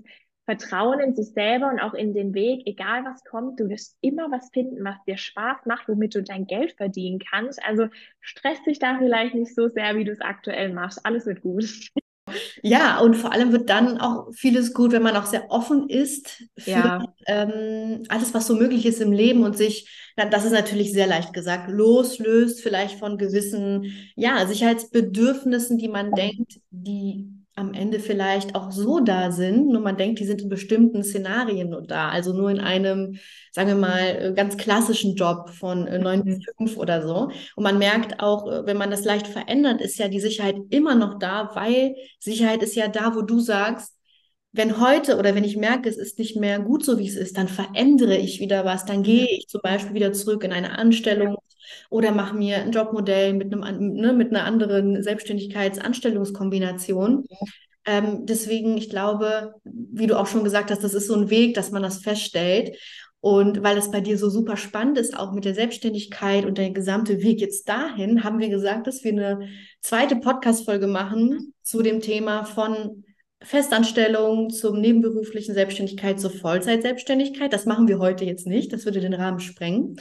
Vertrauen 0.52 1.00
in 1.00 1.16
sich 1.16 1.34
selber 1.34 1.70
und 1.70 1.80
auch 1.80 1.94
in 1.94 2.14
den 2.14 2.34
Weg, 2.34 2.64
egal 2.66 3.06
was 3.06 3.24
kommt, 3.24 3.58
du 3.60 3.70
wirst 3.70 3.98
immer 4.02 4.30
was 4.32 4.50
finden, 4.52 4.84
was 4.84 5.02
dir 5.08 5.16
Spaß 5.16 5.66
macht, 5.66 5.88
womit 5.88 6.14
du 6.14 6.24
dein 6.24 6.46
Geld 6.46 6.74
verdienen 6.76 7.20
kannst. 7.20 7.64
Also 7.64 7.88
stress 8.20 8.62
dich 8.64 8.78
da 8.78 8.98
vielleicht 9.00 9.34
nicht 9.34 9.56
so 9.56 9.70
sehr, 9.70 9.96
wie 9.96 10.04
du 10.04 10.12
es 10.12 10.20
aktuell 10.20 10.74
machst. 10.74 11.06
Alles 11.06 11.26
wird 11.26 11.42
gut. 11.42 11.64
Ja, 12.62 13.00
und 13.00 13.16
vor 13.16 13.32
allem 13.32 13.52
wird 13.52 13.70
dann 13.70 13.98
auch 13.98 14.32
vieles 14.34 14.74
gut, 14.74 14.92
wenn 14.92 15.02
man 15.02 15.16
auch 15.16 15.26
sehr 15.26 15.50
offen 15.50 15.90
ist 15.90 16.44
für 16.58 16.72
ja. 16.72 17.04
ähm, 17.28 18.04
alles, 18.10 18.34
was 18.34 18.48
so 18.48 18.56
möglich 18.56 18.86
ist 18.86 19.02
im 19.02 19.12
Leben 19.12 19.44
und 19.44 19.58
sich, 19.58 19.90
das 20.16 20.46
ist 20.46 20.54
natürlich 20.54 20.94
sehr 20.94 21.08
leicht 21.08 21.34
gesagt, 21.34 21.70
loslöst 21.70 22.62
vielleicht 22.62 23.00
von 23.00 23.18
gewissen 23.18 23.86
ja, 24.16 24.46
Sicherheitsbedürfnissen, 24.46 25.78
die 25.78 25.90
man 25.90 26.12
denkt, 26.12 26.60
die 26.70 27.41
am 27.62 27.74
Ende 27.74 28.00
vielleicht 28.00 28.56
auch 28.56 28.72
so 28.72 29.00
da 29.00 29.32
sind, 29.32 29.68
nur 29.68 29.82
man 29.82 29.96
denkt, 29.96 30.20
die 30.20 30.26
sind 30.26 30.42
in 30.42 30.50
bestimmten 30.50 31.04
Szenarien 31.04 31.70
nur 31.70 31.84
da, 31.84 32.10
also 32.10 32.34
nur 32.34 32.50
in 32.50 32.60
einem, 32.60 33.20
sagen 33.52 33.70
wir 33.70 33.76
mal, 33.76 34.00
äh, 34.00 34.34
ganz 34.36 34.58
klassischen 34.58 35.16
Job 35.16 35.50
von 35.50 35.84
9 35.84 36.24
bis 36.26 36.44
5 36.58 36.78
oder 36.78 37.08
so. 37.08 37.30
Und 37.56 37.64
man 37.64 37.78
merkt 37.78 38.20
auch, 38.20 38.52
äh, 38.52 38.66
wenn 38.66 38.78
man 38.78 38.90
das 38.90 39.06
leicht 39.06 39.28
verändert, 39.28 39.80
ist 39.80 40.00
ja 40.00 40.08
die 40.08 40.20
Sicherheit 40.20 40.58
immer 40.72 40.96
noch 40.96 41.20
da, 41.20 41.52
weil 41.54 41.96
Sicherheit 42.20 42.64
ist 42.64 42.76
ja 42.76 42.88
da, 42.88 43.16
wo 43.16 43.22
du 43.22 43.40
sagst, 43.40 43.94
wenn 44.54 44.82
heute 44.82 45.18
oder 45.18 45.36
wenn 45.36 45.46
ich 45.46 45.56
merke, 45.56 45.88
es 45.88 45.96
ist 45.98 46.20
nicht 46.20 46.36
mehr 46.36 46.60
gut 46.60 46.84
so, 46.84 47.00
wie 47.00 47.08
es 47.08 47.16
ist, 47.16 47.38
dann 47.38 47.48
verändere 47.48 48.18
ich 48.18 48.42
wieder 48.42 48.66
was, 48.66 48.84
dann 48.86 49.04
gehe 49.04 49.26
ich 49.26 49.48
zum 49.48 49.62
Beispiel 49.62 49.94
wieder 49.94 50.12
zurück 50.12 50.44
in 50.44 50.52
eine 50.52 50.78
Anstellung 50.78 51.38
oder 51.90 52.12
mache 52.12 52.36
mir 52.36 52.58
ein 52.58 52.72
Jobmodell 52.72 53.32
mit, 53.34 53.54
einem, 53.54 53.94
ne, 53.94 54.12
mit 54.14 54.30
einer 54.30 54.44
anderen 54.44 55.02
Selbstständigkeits-Anstellungskombination. 55.02 57.26
Ähm, 57.86 58.26
deswegen, 58.26 58.78
ich 58.78 58.90
glaube, 58.90 59.54
wie 59.64 60.08
du 60.08 60.20
auch 60.20 60.28
schon 60.28 60.44
gesagt 60.44 60.70
hast, 60.70 60.84
das 60.84 60.94
ist 60.94 61.08
so 61.08 61.16
ein 61.16 61.30
Weg, 61.30 61.54
dass 61.54 61.72
man 61.72 61.82
das 61.82 62.00
feststellt. 62.00 62.76
Und 63.22 63.64
weil 63.64 63.76
das 63.76 63.92
bei 63.92 64.02
dir 64.02 64.18
so 64.18 64.30
super 64.30 64.58
spannend 64.58 64.98
ist, 64.98 65.18
auch 65.18 65.32
mit 65.32 65.46
der 65.46 65.54
Selbstständigkeit 65.54 66.44
und 66.44 66.58
der 66.58 66.72
gesamte 66.72 67.22
Weg 67.22 67.40
jetzt 67.40 67.70
dahin, 67.70 68.24
haben 68.24 68.40
wir 68.40 68.50
gesagt, 68.50 68.88
dass 68.88 69.04
wir 69.04 69.12
eine 69.12 69.48
zweite 69.80 70.16
Podcast-Folge 70.16 70.88
machen 70.88 71.54
zu 71.62 71.84
dem 71.84 72.02
Thema 72.02 72.46
von 72.46 73.04
Festanstellung 73.44 74.50
zum 74.50 74.80
nebenberuflichen 74.80 75.54
Selbstständigkeit 75.54 76.20
zur 76.20 76.32
Vollzeitselbstständigkeit. 76.32 77.52
Das 77.52 77.66
machen 77.66 77.88
wir 77.88 78.00
heute 78.00 78.26
jetzt 78.26 78.46
nicht, 78.46 78.72
das 78.72 78.86
würde 78.86 79.00
den 79.00 79.14
Rahmen 79.14 79.40
sprengen. 79.40 79.98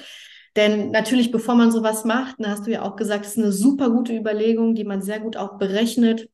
Denn 0.56 0.90
natürlich, 0.90 1.30
bevor 1.30 1.54
man 1.54 1.70
sowas 1.70 2.04
macht, 2.04 2.36
da 2.38 2.50
hast 2.50 2.66
du 2.66 2.70
ja 2.70 2.82
auch 2.82 2.96
gesagt, 2.96 3.24
das 3.24 3.36
ist 3.36 3.42
eine 3.42 3.52
super 3.52 3.90
gute 3.90 4.14
Überlegung, 4.14 4.74
die 4.74 4.84
man 4.84 5.00
sehr 5.00 5.20
gut 5.20 5.36
auch 5.36 5.58
berechnet. 5.58 6.28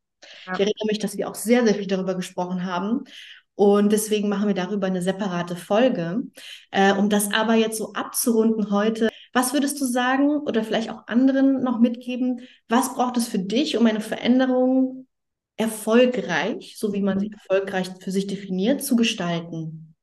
Ja. 0.46 0.54
Ich 0.54 0.60
erinnere 0.60 0.86
mich, 0.86 0.98
dass 0.98 1.16
wir 1.16 1.28
auch 1.28 1.34
sehr, 1.34 1.64
sehr 1.64 1.74
viel 1.74 1.86
darüber 1.86 2.14
gesprochen 2.14 2.64
haben. 2.64 3.04
Und 3.54 3.92
deswegen 3.92 4.28
machen 4.28 4.48
wir 4.48 4.54
darüber 4.54 4.86
eine 4.86 5.02
separate 5.02 5.56
Folge. 5.56 6.22
Äh, 6.70 6.92
um 6.92 7.08
das 7.08 7.32
aber 7.32 7.54
jetzt 7.54 7.78
so 7.78 7.92
abzurunden 7.92 8.70
heute, 8.70 9.08
was 9.32 9.52
würdest 9.52 9.80
du 9.80 9.84
sagen 9.84 10.38
oder 10.40 10.64
vielleicht 10.64 10.90
auch 10.90 11.06
anderen 11.06 11.62
noch 11.62 11.78
mitgeben? 11.78 12.40
Was 12.68 12.94
braucht 12.94 13.16
es 13.16 13.28
für 13.28 13.38
dich, 13.38 13.76
um 13.76 13.86
eine 13.86 14.00
Veränderung 14.00 15.05
erfolgreich, 15.56 16.74
so 16.76 16.92
wie 16.92 17.02
man 17.02 17.18
sie 17.18 17.30
erfolgreich 17.32 17.88
für 18.00 18.10
sich 18.10 18.26
definiert, 18.26 18.82
zu 18.82 18.96
gestalten? 18.96 19.94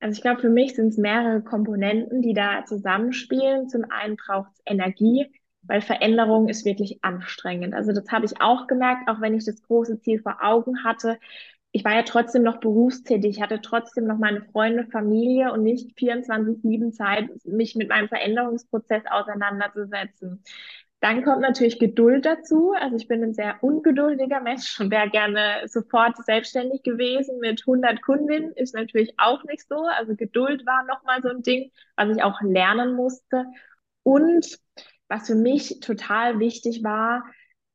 Also 0.00 0.16
ich 0.16 0.22
glaube, 0.22 0.40
für 0.40 0.50
mich 0.50 0.76
sind 0.76 0.88
es 0.88 0.96
mehrere 0.96 1.42
Komponenten, 1.42 2.22
die 2.22 2.34
da 2.34 2.64
zusammenspielen. 2.64 3.68
Zum 3.68 3.84
einen 3.90 4.16
braucht 4.16 4.52
es 4.52 4.62
Energie, 4.64 5.26
weil 5.62 5.80
Veränderung 5.80 6.48
ist 6.48 6.64
wirklich 6.64 7.02
anstrengend. 7.02 7.74
Also 7.74 7.92
das 7.92 8.08
habe 8.10 8.26
ich 8.26 8.40
auch 8.40 8.68
gemerkt, 8.68 9.08
auch 9.08 9.20
wenn 9.20 9.34
ich 9.34 9.44
das 9.44 9.60
große 9.62 10.00
Ziel 10.00 10.20
vor 10.20 10.36
Augen 10.40 10.84
hatte. 10.84 11.18
Ich 11.72 11.84
war 11.84 11.94
ja 11.94 12.02
trotzdem 12.02 12.44
noch 12.44 12.60
berufstätig, 12.60 13.36
ich 13.36 13.42
hatte 13.42 13.60
trotzdem 13.60 14.06
noch 14.06 14.16
meine 14.16 14.42
Freunde, 14.42 14.86
Familie 14.86 15.52
und 15.52 15.64
nicht 15.64 15.98
24-7 15.98 16.92
Zeit, 16.92 17.28
mich 17.44 17.74
mit 17.74 17.90
meinem 17.90 18.08
Veränderungsprozess 18.08 19.02
auseinanderzusetzen. 19.10 20.42
Dann 21.00 21.22
kommt 21.22 21.42
natürlich 21.42 21.78
Geduld 21.78 22.26
dazu. 22.26 22.72
Also 22.72 22.96
ich 22.96 23.06
bin 23.06 23.22
ein 23.22 23.34
sehr 23.34 23.62
ungeduldiger 23.62 24.40
Mensch 24.40 24.80
und 24.80 24.90
wäre 24.90 25.08
gerne 25.08 25.62
sofort 25.66 26.16
selbstständig 26.24 26.82
gewesen 26.82 27.38
mit 27.38 27.62
100 27.62 28.02
Kundinnen. 28.02 28.52
Ist 28.52 28.74
natürlich 28.74 29.14
auch 29.16 29.44
nicht 29.44 29.66
so. 29.68 29.76
Also 29.76 30.16
Geduld 30.16 30.66
war 30.66 30.84
nochmal 30.84 31.22
so 31.22 31.28
ein 31.28 31.42
Ding, 31.42 31.70
was 31.96 32.16
ich 32.16 32.22
auch 32.22 32.40
lernen 32.42 32.94
musste. 32.94 33.44
Und 34.02 34.58
was 35.08 35.28
für 35.28 35.36
mich 35.36 35.80
total 35.80 36.40
wichtig 36.40 36.82
war, 36.82 37.24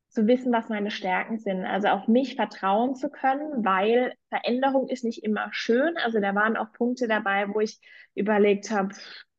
zu 0.10 0.28
wissen, 0.28 0.54
was 0.54 0.70
meine 0.70 0.92
Stärken 0.92 1.40
sind. 1.40 1.66
Also 1.66 1.88
auf 1.88 2.08
mich 2.08 2.36
vertrauen 2.36 2.96
zu 2.96 3.10
können, 3.10 3.66
weil 3.66 4.14
Veränderung 4.30 4.88
ist 4.88 5.04
nicht 5.04 5.24
immer 5.24 5.48
schön. 5.52 5.98
Also 5.98 6.20
da 6.20 6.36
waren 6.36 6.56
auch 6.56 6.72
Punkte 6.74 7.08
dabei, 7.08 7.48
wo 7.54 7.62
ich 7.62 7.80
überlegt 8.14 8.70
habe, 8.70 8.94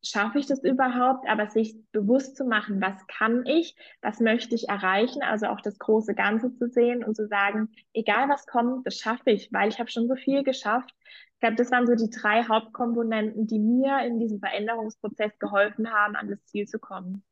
schaffe 0.05 0.39
ich 0.39 0.45
das 0.45 0.63
überhaupt? 0.63 1.27
Aber 1.27 1.49
sich 1.49 1.75
bewusst 1.91 2.37
zu 2.37 2.45
machen, 2.45 2.81
was 2.81 2.95
kann 3.07 3.45
ich, 3.45 3.75
was 4.01 4.19
möchte 4.19 4.55
ich 4.55 4.69
erreichen, 4.69 5.21
also 5.23 5.47
auch 5.47 5.61
das 5.61 5.79
große 5.79 6.13
Ganze 6.13 6.53
zu 6.53 6.69
sehen 6.69 7.03
und 7.03 7.15
zu 7.15 7.27
sagen, 7.27 7.69
egal 7.93 8.29
was 8.29 8.45
kommt, 8.45 8.85
das 8.85 8.97
schaffe 8.97 9.31
ich, 9.31 9.51
weil 9.51 9.69
ich 9.69 9.79
habe 9.79 9.91
schon 9.91 10.07
so 10.07 10.15
viel 10.15 10.43
geschafft. 10.43 10.93
Ich 11.33 11.39
glaube, 11.39 11.55
das 11.55 11.71
waren 11.71 11.87
so 11.87 11.95
die 11.95 12.09
drei 12.09 12.43
Hauptkomponenten, 12.43 13.47
die 13.47 13.59
mir 13.59 14.05
in 14.05 14.19
diesem 14.19 14.39
Veränderungsprozess 14.39 15.37
geholfen 15.39 15.91
haben, 15.91 16.15
an 16.15 16.29
das 16.29 16.43
Ziel 16.45 16.67
zu 16.67 16.79
kommen. 16.79 17.23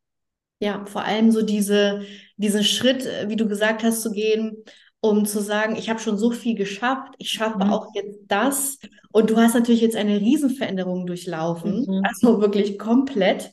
Ja, 0.59 0.85
vor 0.85 1.03
allem 1.03 1.31
so 1.31 1.41
diese, 1.41 2.05
diesen 2.37 2.63
Schritt, 2.63 3.05
wie 3.27 3.35
du 3.35 3.47
gesagt 3.47 3.83
hast, 3.83 4.01
zu 4.01 4.11
gehen, 4.11 4.63
um 5.03 5.25
zu 5.25 5.41
sagen, 5.41 5.75
ich 5.75 5.89
habe 5.89 5.99
schon 5.99 6.17
so 6.17 6.31
viel 6.31 6.55
geschafft, 6.55 7.13
ich 7.17 7.29
schaffe 7.29 7.57
mhm. 7.57 7.73
auch 7.73 7.87
jetzt 7.93 8.19
das. 8.29 8.79
Und 9.11 9.29
du 9.29 9.35
hast 9.35 9.53
natürlich 9.53 9.81
jetzt 9.81 9.97
eine 9.97 10.19
Riesenveränderung 10.19 11.05
durchlaufen, 11.05 11.85
mhm. 11.85 12.01
also 12.03 12.39
wirklich 12.39 12.79
komplett. 12.79 13.51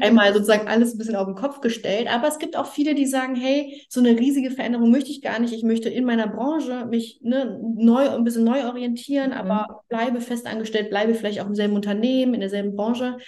Einmal 0.00 0.32
sozusagen 0.32 0.66
alles 0.66 0.92
ein 0.92 0.98
bisschen 0.98 1.14
auf 1.14 1.26
den 1.26 1.36
Kopf 1.36 1.60
gestellt. 1.60 2.12
Aber 2.12 2.26
es 2.26 2.40
gibt 2.40 2.56
auch 2.56 2.66
viele, 2.66 2.96
die 2.96 3.06
sagen, 3.06 3.36
hey, 3.36 3.80
so 3.88 4.00
eine 4.00 4.18
riesige 4.18 4.50
Veränderung 4.50 4.90
möchte 4.90 5.10
ich 5.10 5.22
gar 5.22 5.38
nicht. 5.38 5.54
Ich 5.54 5.62
möchte 5.62 5.88
in 5.88 6.04
meiner 6.04 6.26
Branche 6.26 6.84
mich 6.86 7.20
ne, 7.22 7.60
neu, 7.76 8.10
ein 8.10 8.24
bisschen 8.24 8.44
neu 8.44 8.66
orientieren, 8.66 9.30
mhm. 9.30 9.36
aber 9.36 9.84
bleibe 9.88 10.20
fest 10.20 10.48
angestellt, 10.48 10.90
bleibe 10.90 11.14
vielleicht 11.14 11.40
auch 11.40 11.46
im 11.46 11.54
selben 11.54 11.76
Unternehmen, 11.76 12.34
in 12.34 12.40
derselben 12.40 12.74
Branche. 12.74 13.18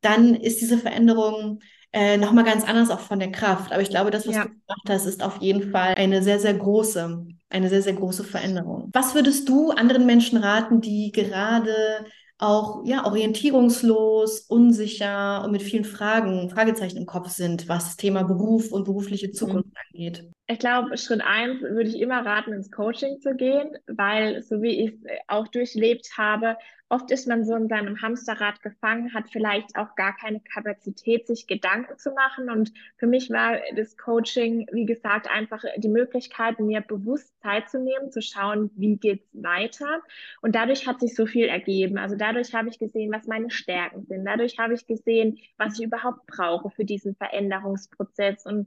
Dann 0.00 0.34
ist 0.34 0.62
diese 0.62 0.78
Veränderung 0.78 1.60
äh, 1.92 2.16
nochmal 2.16 2.44
ganz 2.44 2.64
anders 2.64 2.90
auch 2.90 3.00
von 3.00 3.18
der 3.18 3.32
Kraft. 3.32 3.72
Aber 3.72 3.82
ich 3.82 3.90
glaube, 3.90 4.10
das, 4.10 4.26
was 4.26 4.34
ja. 4.34 4.42
du 4.44 4.48
gemacht 4.50 4.88
hast, 4.88 5.06
ist 5.06 5.22
auf 5.22 5.38
jeden 5.38 5.70
Fall 5.70 5.94
eine 5.96 6.22
sehr, 6.22 6.38
sehr 6.38 6.54
große, 6.54 7.26
eine 7.50 7.68
sehr, 7.68 7.82
sehr 7.82 7.94
große 7.94 8.24
Veränderung. 8.24 8.90
Was 8.92 9.14
würdest 9.14 9.48
du 9.48 9.70
anderen 9.70 10.06
Menschen 10.06 10.38
raten, 10.38 10.80
die 10.80 11.12
gerade 11.12 12.04
auch 12.38 12.84
ja, 12.84 13.04
orientierungslos, 13.04 14.42
unsicher 14.42 15.42
und 15.44 15.50
mit 15.50 15.62
vielen 15.62 15.84
Fragen, 15.84 16.50
Fragezeichen 16.50 16.96
im 16.96 17.06
Kopf 17.06 17.30
sind, 17.30 17.68
was 17.68 17.86
das 17.86 17.96
Thema 17.96 18.22
Beruf 18.22 18.70
und 18.70 18.84
berufliche 18.84 19.28
mhm. 19.28 19.32
Zukunft 19.32 19.68
mhm. 19.68 19.74
angeht? 19.90 20.30
Ich 20.46 20.58
glaube, 20.60 20.96
Schritt 20.96 21.20
eins 21.20 21.60
würde 21.62 21.88
ich 21.90 21.98
immer 22.00 22.24
raten, 22.24 22.52
ins 22.52 22.70
Coaching 22.70 23.18
zu 23.20 23.34
gehen, 23.34 23.76
weil 23.88 24.42
so 24.42 24.62
wie 24.62 24.84
ich 24.84 24.92
es 24.92 25.00
auch 25.26 25.48
durchlebt 25.48 26.10
habe, 26.16 26.56
Oft 26.90 27.10
ist 27.10 27.28
man 27.28 27.44
so 27.44 27.54
in 27.54 27.68
seinem 27.68 28.00
Hamsterrad 28.00 28.62
gefangen, 28.62 29.12
hat 29.12 29.28
vielleicht 29.30 29.76
auch 29.76 29.94
gar 29.94 30.16
keine 30.16 30.40
Kapazität, 30.40 31.26
sich 31.26 31.46
Gedanken 31.46 31.98
zu 31.98 32.12
machen. 32.12 32.50
Und 32.50 32.72
für 32.96 33.06
mich 33.06 33.28
war 33.30 33.58
das 33.76 33.96
Coaching, 33.98 34.66
wie 34.72 34.86
gesagt, 34.86 35.30
einfach 35.30 35.62
die 35.76 35.88
Möglichkeit, 35.88 36.58
mir 36.60 36.80
bewusst 36.80 37.38
Zeit 37.42 37.68
zu 37.68 37.78
nehmen, 37.78 38.10
zu 38.10 38.22
schauen, 38.22 38.70
wie 38.76 38.96
geht's 38.96 39.28
weiter. 39.34 40.00
Und 40.40 40.54
dadurch 40.54 40.86
hat 40.86 41.00
sich 41.00 41.14
so 41.14 41.26
viel 41.26 41.46
ergeben. 41.46 41.98
Also 41.98 42.16
dadurch 42.16 42.54
habe 42.54 42.70
ich 42.70 42.78
gesehen, 42.78 43.12
was 43.12 43.26
meine 43.26 43.50
Stärken 43.50 44.06
sind. 44.06 44.24
Dadurch 44.24 44.58
habe 44.58 44.74
ich 44.74 44.86
gesehen, 44.86 45.38
was 45.58 45.78
ich 45.78 45.84
überhaupt 45.84 46.26
brauche 46.26 46.70
für 46.70 46.86
diesen 46.86 47.14
Veränderungsprozess. 47.16 48.46
Und 48.46 48.66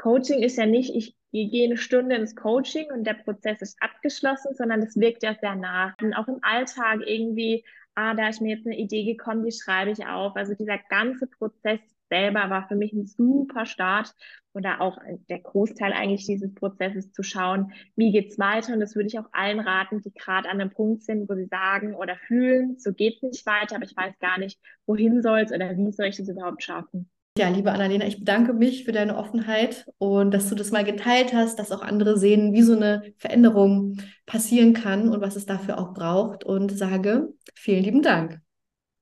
Coaching 0.00 0.42
ist 0.42 0.56
ja 0.56 0.64
nicht, 0.64 0.94
ich 0.94 1.14
gehe 1.30 1.66
eine 1.66 1.76
Stunde 1.76 2.16
ins 2.16 2.34
Coaching 2.34 2.90
und 2.90 3.04
der 3.04 3.14
Prozess 3.14 3.60
ist 3.60 3.76
abgeschlossen, 3.82 4.54
sondern 4.54 4.80
das 4.80 4.96
wirkt 4.96 5.22
ja 5.22 5.34
sehr 5.34 5.56
nach. 5.56 5.94
Und 6.00 6.14
auch 6.14 6.26
im 6.26 6.38
Alltag 6.40 7.00
irgendwie, 7.04 7.66
ah, 7.94 8.14
da 8.14 8.28
ist 8.30 8.40
mir 8.40 8.56
jetzt 8.56 8.66
eine 8.66 8.78
Idee 8.78 9.04
gekommen, 9.04 9.44
die 9.44 9.52
schreibe 9.52 9.90
ich 9.90 10.06
auf. 10.06 10.36
Also 10.36 10.54
dieser 10.54 10.78
ganze 10.88 11.26
Prozess 11.26 11.80
selber 12.08 12.48
war 12.48 12.66
für 12.66 12.76
mich 12.76 12.94
ein 12.94 13.06
super 13.06 13.66
Start 13.66 14.14
oder 14.54 14.80
auch 14.80 14.96
der 15.28 15.40
Großteil 15.40 15.92
eigentlich 15.92 16.24
dieses 16.24 16.54
Prozesses 16.54 17.12
zu 17.12 17.22
schauen, 17.22 17.72
wie 17.94 18.10
geht's 18.10 18.38
weiter? 18.38 18.72
Und 18.72 18.80
das 18.80 18.96
würde 18.96 19.08
ich 19.08 19.18
auch 19.18 19.28
allen 19.32 19.60
raten, 19.60 20.00
die 20.00 20.14
gerade 20.14 20.48
an 20.48 20.62
einem 20.62 20.70
Punkt 20.70 21.02
sind, 21.02 21.28
wo 21.28 21.34
sie 21.34 21.46
sagen 21.46 21.94
oder 21.94 22.16
fühlen, 22.16 22.78
so 22.78 22.94
geht's 22.94 23.20
nicht 23.20 23.44
weiter, 23.44 23.76
aber 23.76 23.84
ich 23.84 23.96
weiß 23.96 24.18
gar 24.18 24.38
nicht, 24.38 24.58
wohin 24.86 25.20
soll's 25.20 25.52
oder 25.52 25.76
wie 25.76 25.92
soll 25.92 26.06
ich 26.06 26.16
das 26.16 26.28
überhaupt 26.30 26.62
schaffen? 26.62 27.10
Ja, 27.38 27.48
liebe 27.48 27.72
Annalena, 27.72 28.06
ich 28.06 28.18
bedanke 28.18 28.52
mich 28.52 28.84
für 28.84 28.92
deine 28.92 29.16
Offenheit 29.16 29.86
und 29.98 30.32
dass 30.32 30.48
du 30.48 30.54
das 30.54 30.72
mal 30.72 30.84
geteilt 30.84 31.32
hast, 31.32 31.58
dass 31.58 31.72
auch 31.72 31.80
andere 31.82 32.18
sehen, 32.18 32.52
wie 32.52 32.62
so 32.62 32.74
eine 32.74 33.14
Veränderung 33.18 33.98
passieren 34.26 34.74
kann 34.74 35.08
und 35.08 35.20
was 35.20 35.36
es 35.36 35.46
dafür 35.46 35.78
auch 35.78 35.94
braucht 35.94 36.44
und 36.44 36.76
sage 36.76 37.32
vielen 37.54 37.84
lieben 37.84 38.02
Dank. 38.02 38.40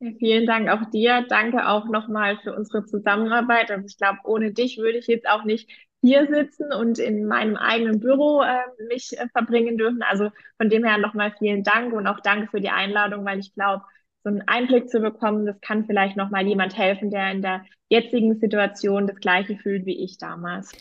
Ja, 0.00 0.12
vielen 0.18 0.46
Dank 0.46 0.68
auch 0.68 0.88
dir. 0.90 1.26
Danke 1.28 1.66
auch 1.68 1.86
nochmal 1.88 2.38
für 2.42 2.54
unsere 2.54 2.84
Zusammenarbeit. 2.84 3.70
Also 3.70 3.86
ich 3.86 3.96
glaube, 3.98 4.18
ohne 4.24 4.52
dich 4.52 4.78
würde 4.78 4.98
ich 4.98 5.06
jetzt 5.08 5.28
auch 5.28 5.44
nicht 5.44 5.68
hier 6.00 6.28
sitzen 6.28 6.72
und 6.72 6.98
in 7.00 7.26
meinem 7.26 7.56
eigenen 7.56 7.98
Büro 7.98 8.42
äh, 8.42 8.58
mich 8.88 9.18
äh, 9.18 9.26
verbringen 9.32 9.76
dürfen. 9.76 10.02
Also 10.02 10.30
von 10.56 10.70
dem 10.70 10.84
her 10.84 10.98
nochmal 10.98 11.34
vielen 11.38 11.64
Dank 11.64 11.92
und 11.92 12.06
auch 12.06 12.20
danke 12.20 12.46
für 12.48 12.60
die 12.60 12.68
Einladung, 12.70 13.24
weil 13.24 13.40
ich 13.40 13.52
glaube, 13.54 13.84
so 14.28 14.34
einen 14.34 14.46
Einblick 14.46 14.90
zu 14.90 15.00
bekommen, 15.00 15.46
das 15.46 15.60
kann 15.60 15.86
vielleicht 15.86 16.16
nochmal 16.16 16.46
jemand 16.46 16.76
helfen, 16.76 17.10
der 17.10 17.32
in 17.32 17.42
der 17.42 17.64
jetzigen 17.88 18.38
Situation 18.38 19.06
das 19.06 19.16
gleiche 19.16 19.56
fühlt 19.56 19.86
wie 19.86 20.04
ich 20.04 20.18
damals. 20.18 20.72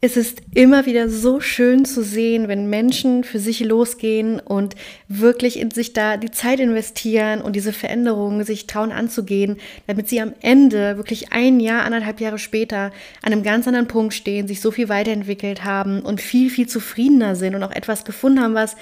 Es 0.00 0.16
ist 0.16 0.42
immer 0.54 0.86
wieder 0.86 1.08
so 1.08 1.40
schön 1.40 1.84
zu 1.84 2.04
sehen, 2.04 2.46
wenn 2.46 2.70
Menschen 2.70 3.24
für 3.24 3.40
sich 3.40 3.58
losgehen 3.58 4.38
und 4.38 4.76
wirklich 5.08 5.58
in 5.58 5.72
sich 5.72 5.92
da 5.92 6.16
die 6.16 6.30
Zeit 6.30 6.60
investieren 6.60 7.40
und 7.40 7.56
diese 7.56 7.72
Veränderungen 7.72 8.44
sich 8.44 8.68
trauen 8.68 8.92
anzugehen, 8.92 9.56
damit 9.88 10.08
sie 10.08 10.20
am 10.20 10.34
Ende 10.40 10.98
wirklich 10.98 11.32
ein 11.32 11.58
Jahr, 11.58 11.82
anderthalb 11.82 12.20
Jahre 12.20 12.38
später 12.38 12.92
an 13.22 13.32
einem 13.32 13.42
ganz 13.42 13.66
anderen 13.66 13.88
Punkt 13.88 14.14
stehen, 14.14 14.46
sich 14.46 14.60
so 14.60 14.70
viel 14.70 14.88
weiterentwickelt 14.88 15.64
haben 15.64 16.02
und 16.02 16.20
viel, 16.20 16.48
viel 16.48 16.68
zufriedener 16.68 17.34
sind 17.34 17.56
und 17.56 17.64
auch 17.64 17.72
etwas 17.72 18.04
gefunden 18.04 18.40
haben, 18.40 18.54
was 18.54 18.76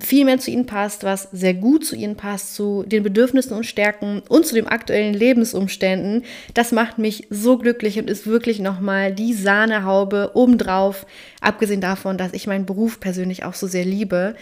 viel 0.00 0.24
mehr 0.24 0.38
zu 0.38 0.50
ihnen 0.52 0.66
passt, 0.66 1.02
was 1.02 1.28
sehr 1.32 1.54
gut 1.54 1.84
zu 1.84 1.96
ihnen 1.96 2.16
passt, 2.16 2.54
zu 2.54 2.84
den 2.86 3.02
Bedürfnissen 3.02 3.56
und 3.56 3.66
Stärken 3.66 4.22
und 4.28 4.46
zu 4.46 4.54
den 4.54 4.68
aktuellen 4.68 5.12
Lebensumständen. 5.12 6.24
Das 6.54 6.70
macht 6.70 6.98
mich 6.98 7.26
so 7.30 7.58
glücklich 7.58 7.98
und 7.98 8.08
ist 8.08 8.26
wirklich 8.26 8.60
nochmal 8.60 9.12
die 9.12 9.34
Sahnehaube 9.34 10.30
obendrauf, 10.34 11.04
abgesehen 11.40 11.80
davon, 11.80 12.16
dass 12.16 12.32
ich 12.32 12.46
meinen 12.46 12.66
Beruf 12.66 13.00
persönlich 13.00 13.44
auch 13.44 13.54
so 13.54 13.66
sehr 13.66 13.84
liebe. 13.84 14.36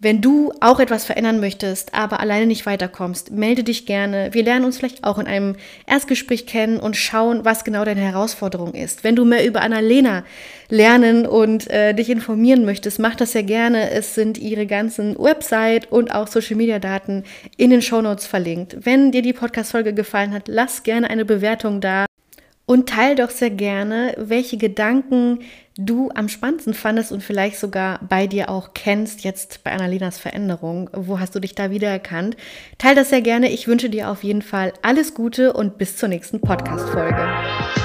Wenn 0.00 0.20
du 0.20 0.52
auch 0.60 0.80
etwas 0.80 1.04
verändern 1.04 1.40
möchtest, 1.40 1.94
aber 1.94 2.20
alleine 2.20 2.46
nicht 2.46 2.66
weiterkommst, 2.66 3.30
melde 3.30 3.64
dich 3.64 3.86
gerne. 3.86 4.28
Wir 4.32 4.44
lernen 4.44 4.64
uns 4.64 4.78
vielleicht 4.78 5.04
auch 5.04 5.18
in 5.18 5.26
einem 5.26 5.56
Erstgespräch 5.86 6.46
kennen 6.46 6.78
und 6.78 6.96
schauen, 6.96 7.44
was 7.44 7.64
genau 7.64 7.84
deine 7.84 8.00
Herausforderung 8.00 8.74
ist. 8.74 9.04
Wenn 9.04 9.16
du 9.16 9.24
mehr 9.24 9.46
über 9.46 9.62
Annalena 9.62 10.24
lernen 10.68 11.26
und 11.26 11.70
äh, 11.70 11.94
dich 11.94 12.10
informieren 12.10 12.64
möchtest, 12.64 12.98
mach 12.98 13.14
das 13.14 13.32
sehr 13.32 13.44
gerne. 13.44 13.90
Es 13.90 14.14
sind 14.14 14.38
ihre 14.38 14.66
ganzen 14.66 15.18
Website 15.18 15.90
und 15.90 16.14
auch 16.14 16.26
Social 16.26 16.56
Media 16.56 16.78
Daten 16.78 17.24
in 17.56 17.70
den 17.70 17.82
Show 17.82 18.02
Notes 18.02 18.26
verlinkt. 18.26 18.76
Wenn 18.80 19.12
dir 19.12 19.22
die 19.22 19.32
Podcast-Folge 19.32 19.94
gefallen 19.94 20.32
hat, 20.32 20.48
lass 20.48 20.82
gerne 20.82 21.08
eine 21.08 21.24
Bewertung 21.24 21.80
da. 21.80 22.06
Und 22.66 22.88
teil 22.88 23.14
doch 23.14 23.30
sehr 23.30 23.50
gerne, 23.50 24.14
welche 24.16 24.56
Gedanken 24.56 25.40
du 25.76 26.10
am 26.14 26.28
spannendsten 26.28 26.72
fandest 26.72 27.12
und 27.12 27.22
vielleicht 27.22 27.58
sogar 27.58 28.00
bei 28.08 28.26
dir 28.26 28.48
auch 28.48 28.70
kennst, 28.74 29.24
jetzt 29.24 29.64
bei 29.64 29.72
Annalenas 29.72 30.18
Veränderung. 30.18 30.88
Wo 30.92 31.18
hast 31.20 31.34
du 31.34 31.40
dich 31.40 31.54
da 31.54 31.70
wiedererkannt? 31.70 32.36
Teil 32.78 32.94
das 32.94 33.10
sehr 33.10 33.22
gerne. 33.22 33.50
Ich 33.50 33.68
wünsche 33.68 33.90
dir 33.90 34.08
auf 34.08 34.22
jeden 34.22 34.42
Fall 34.42 34.72
alles 34.82 35.14
Gute 35.14 35.52
und 35.52 35.76
bis 35.76 35.96
zur 35.96 36.08
nächsten 36.08 36.40
Podcast-Folge. 36.40 37.83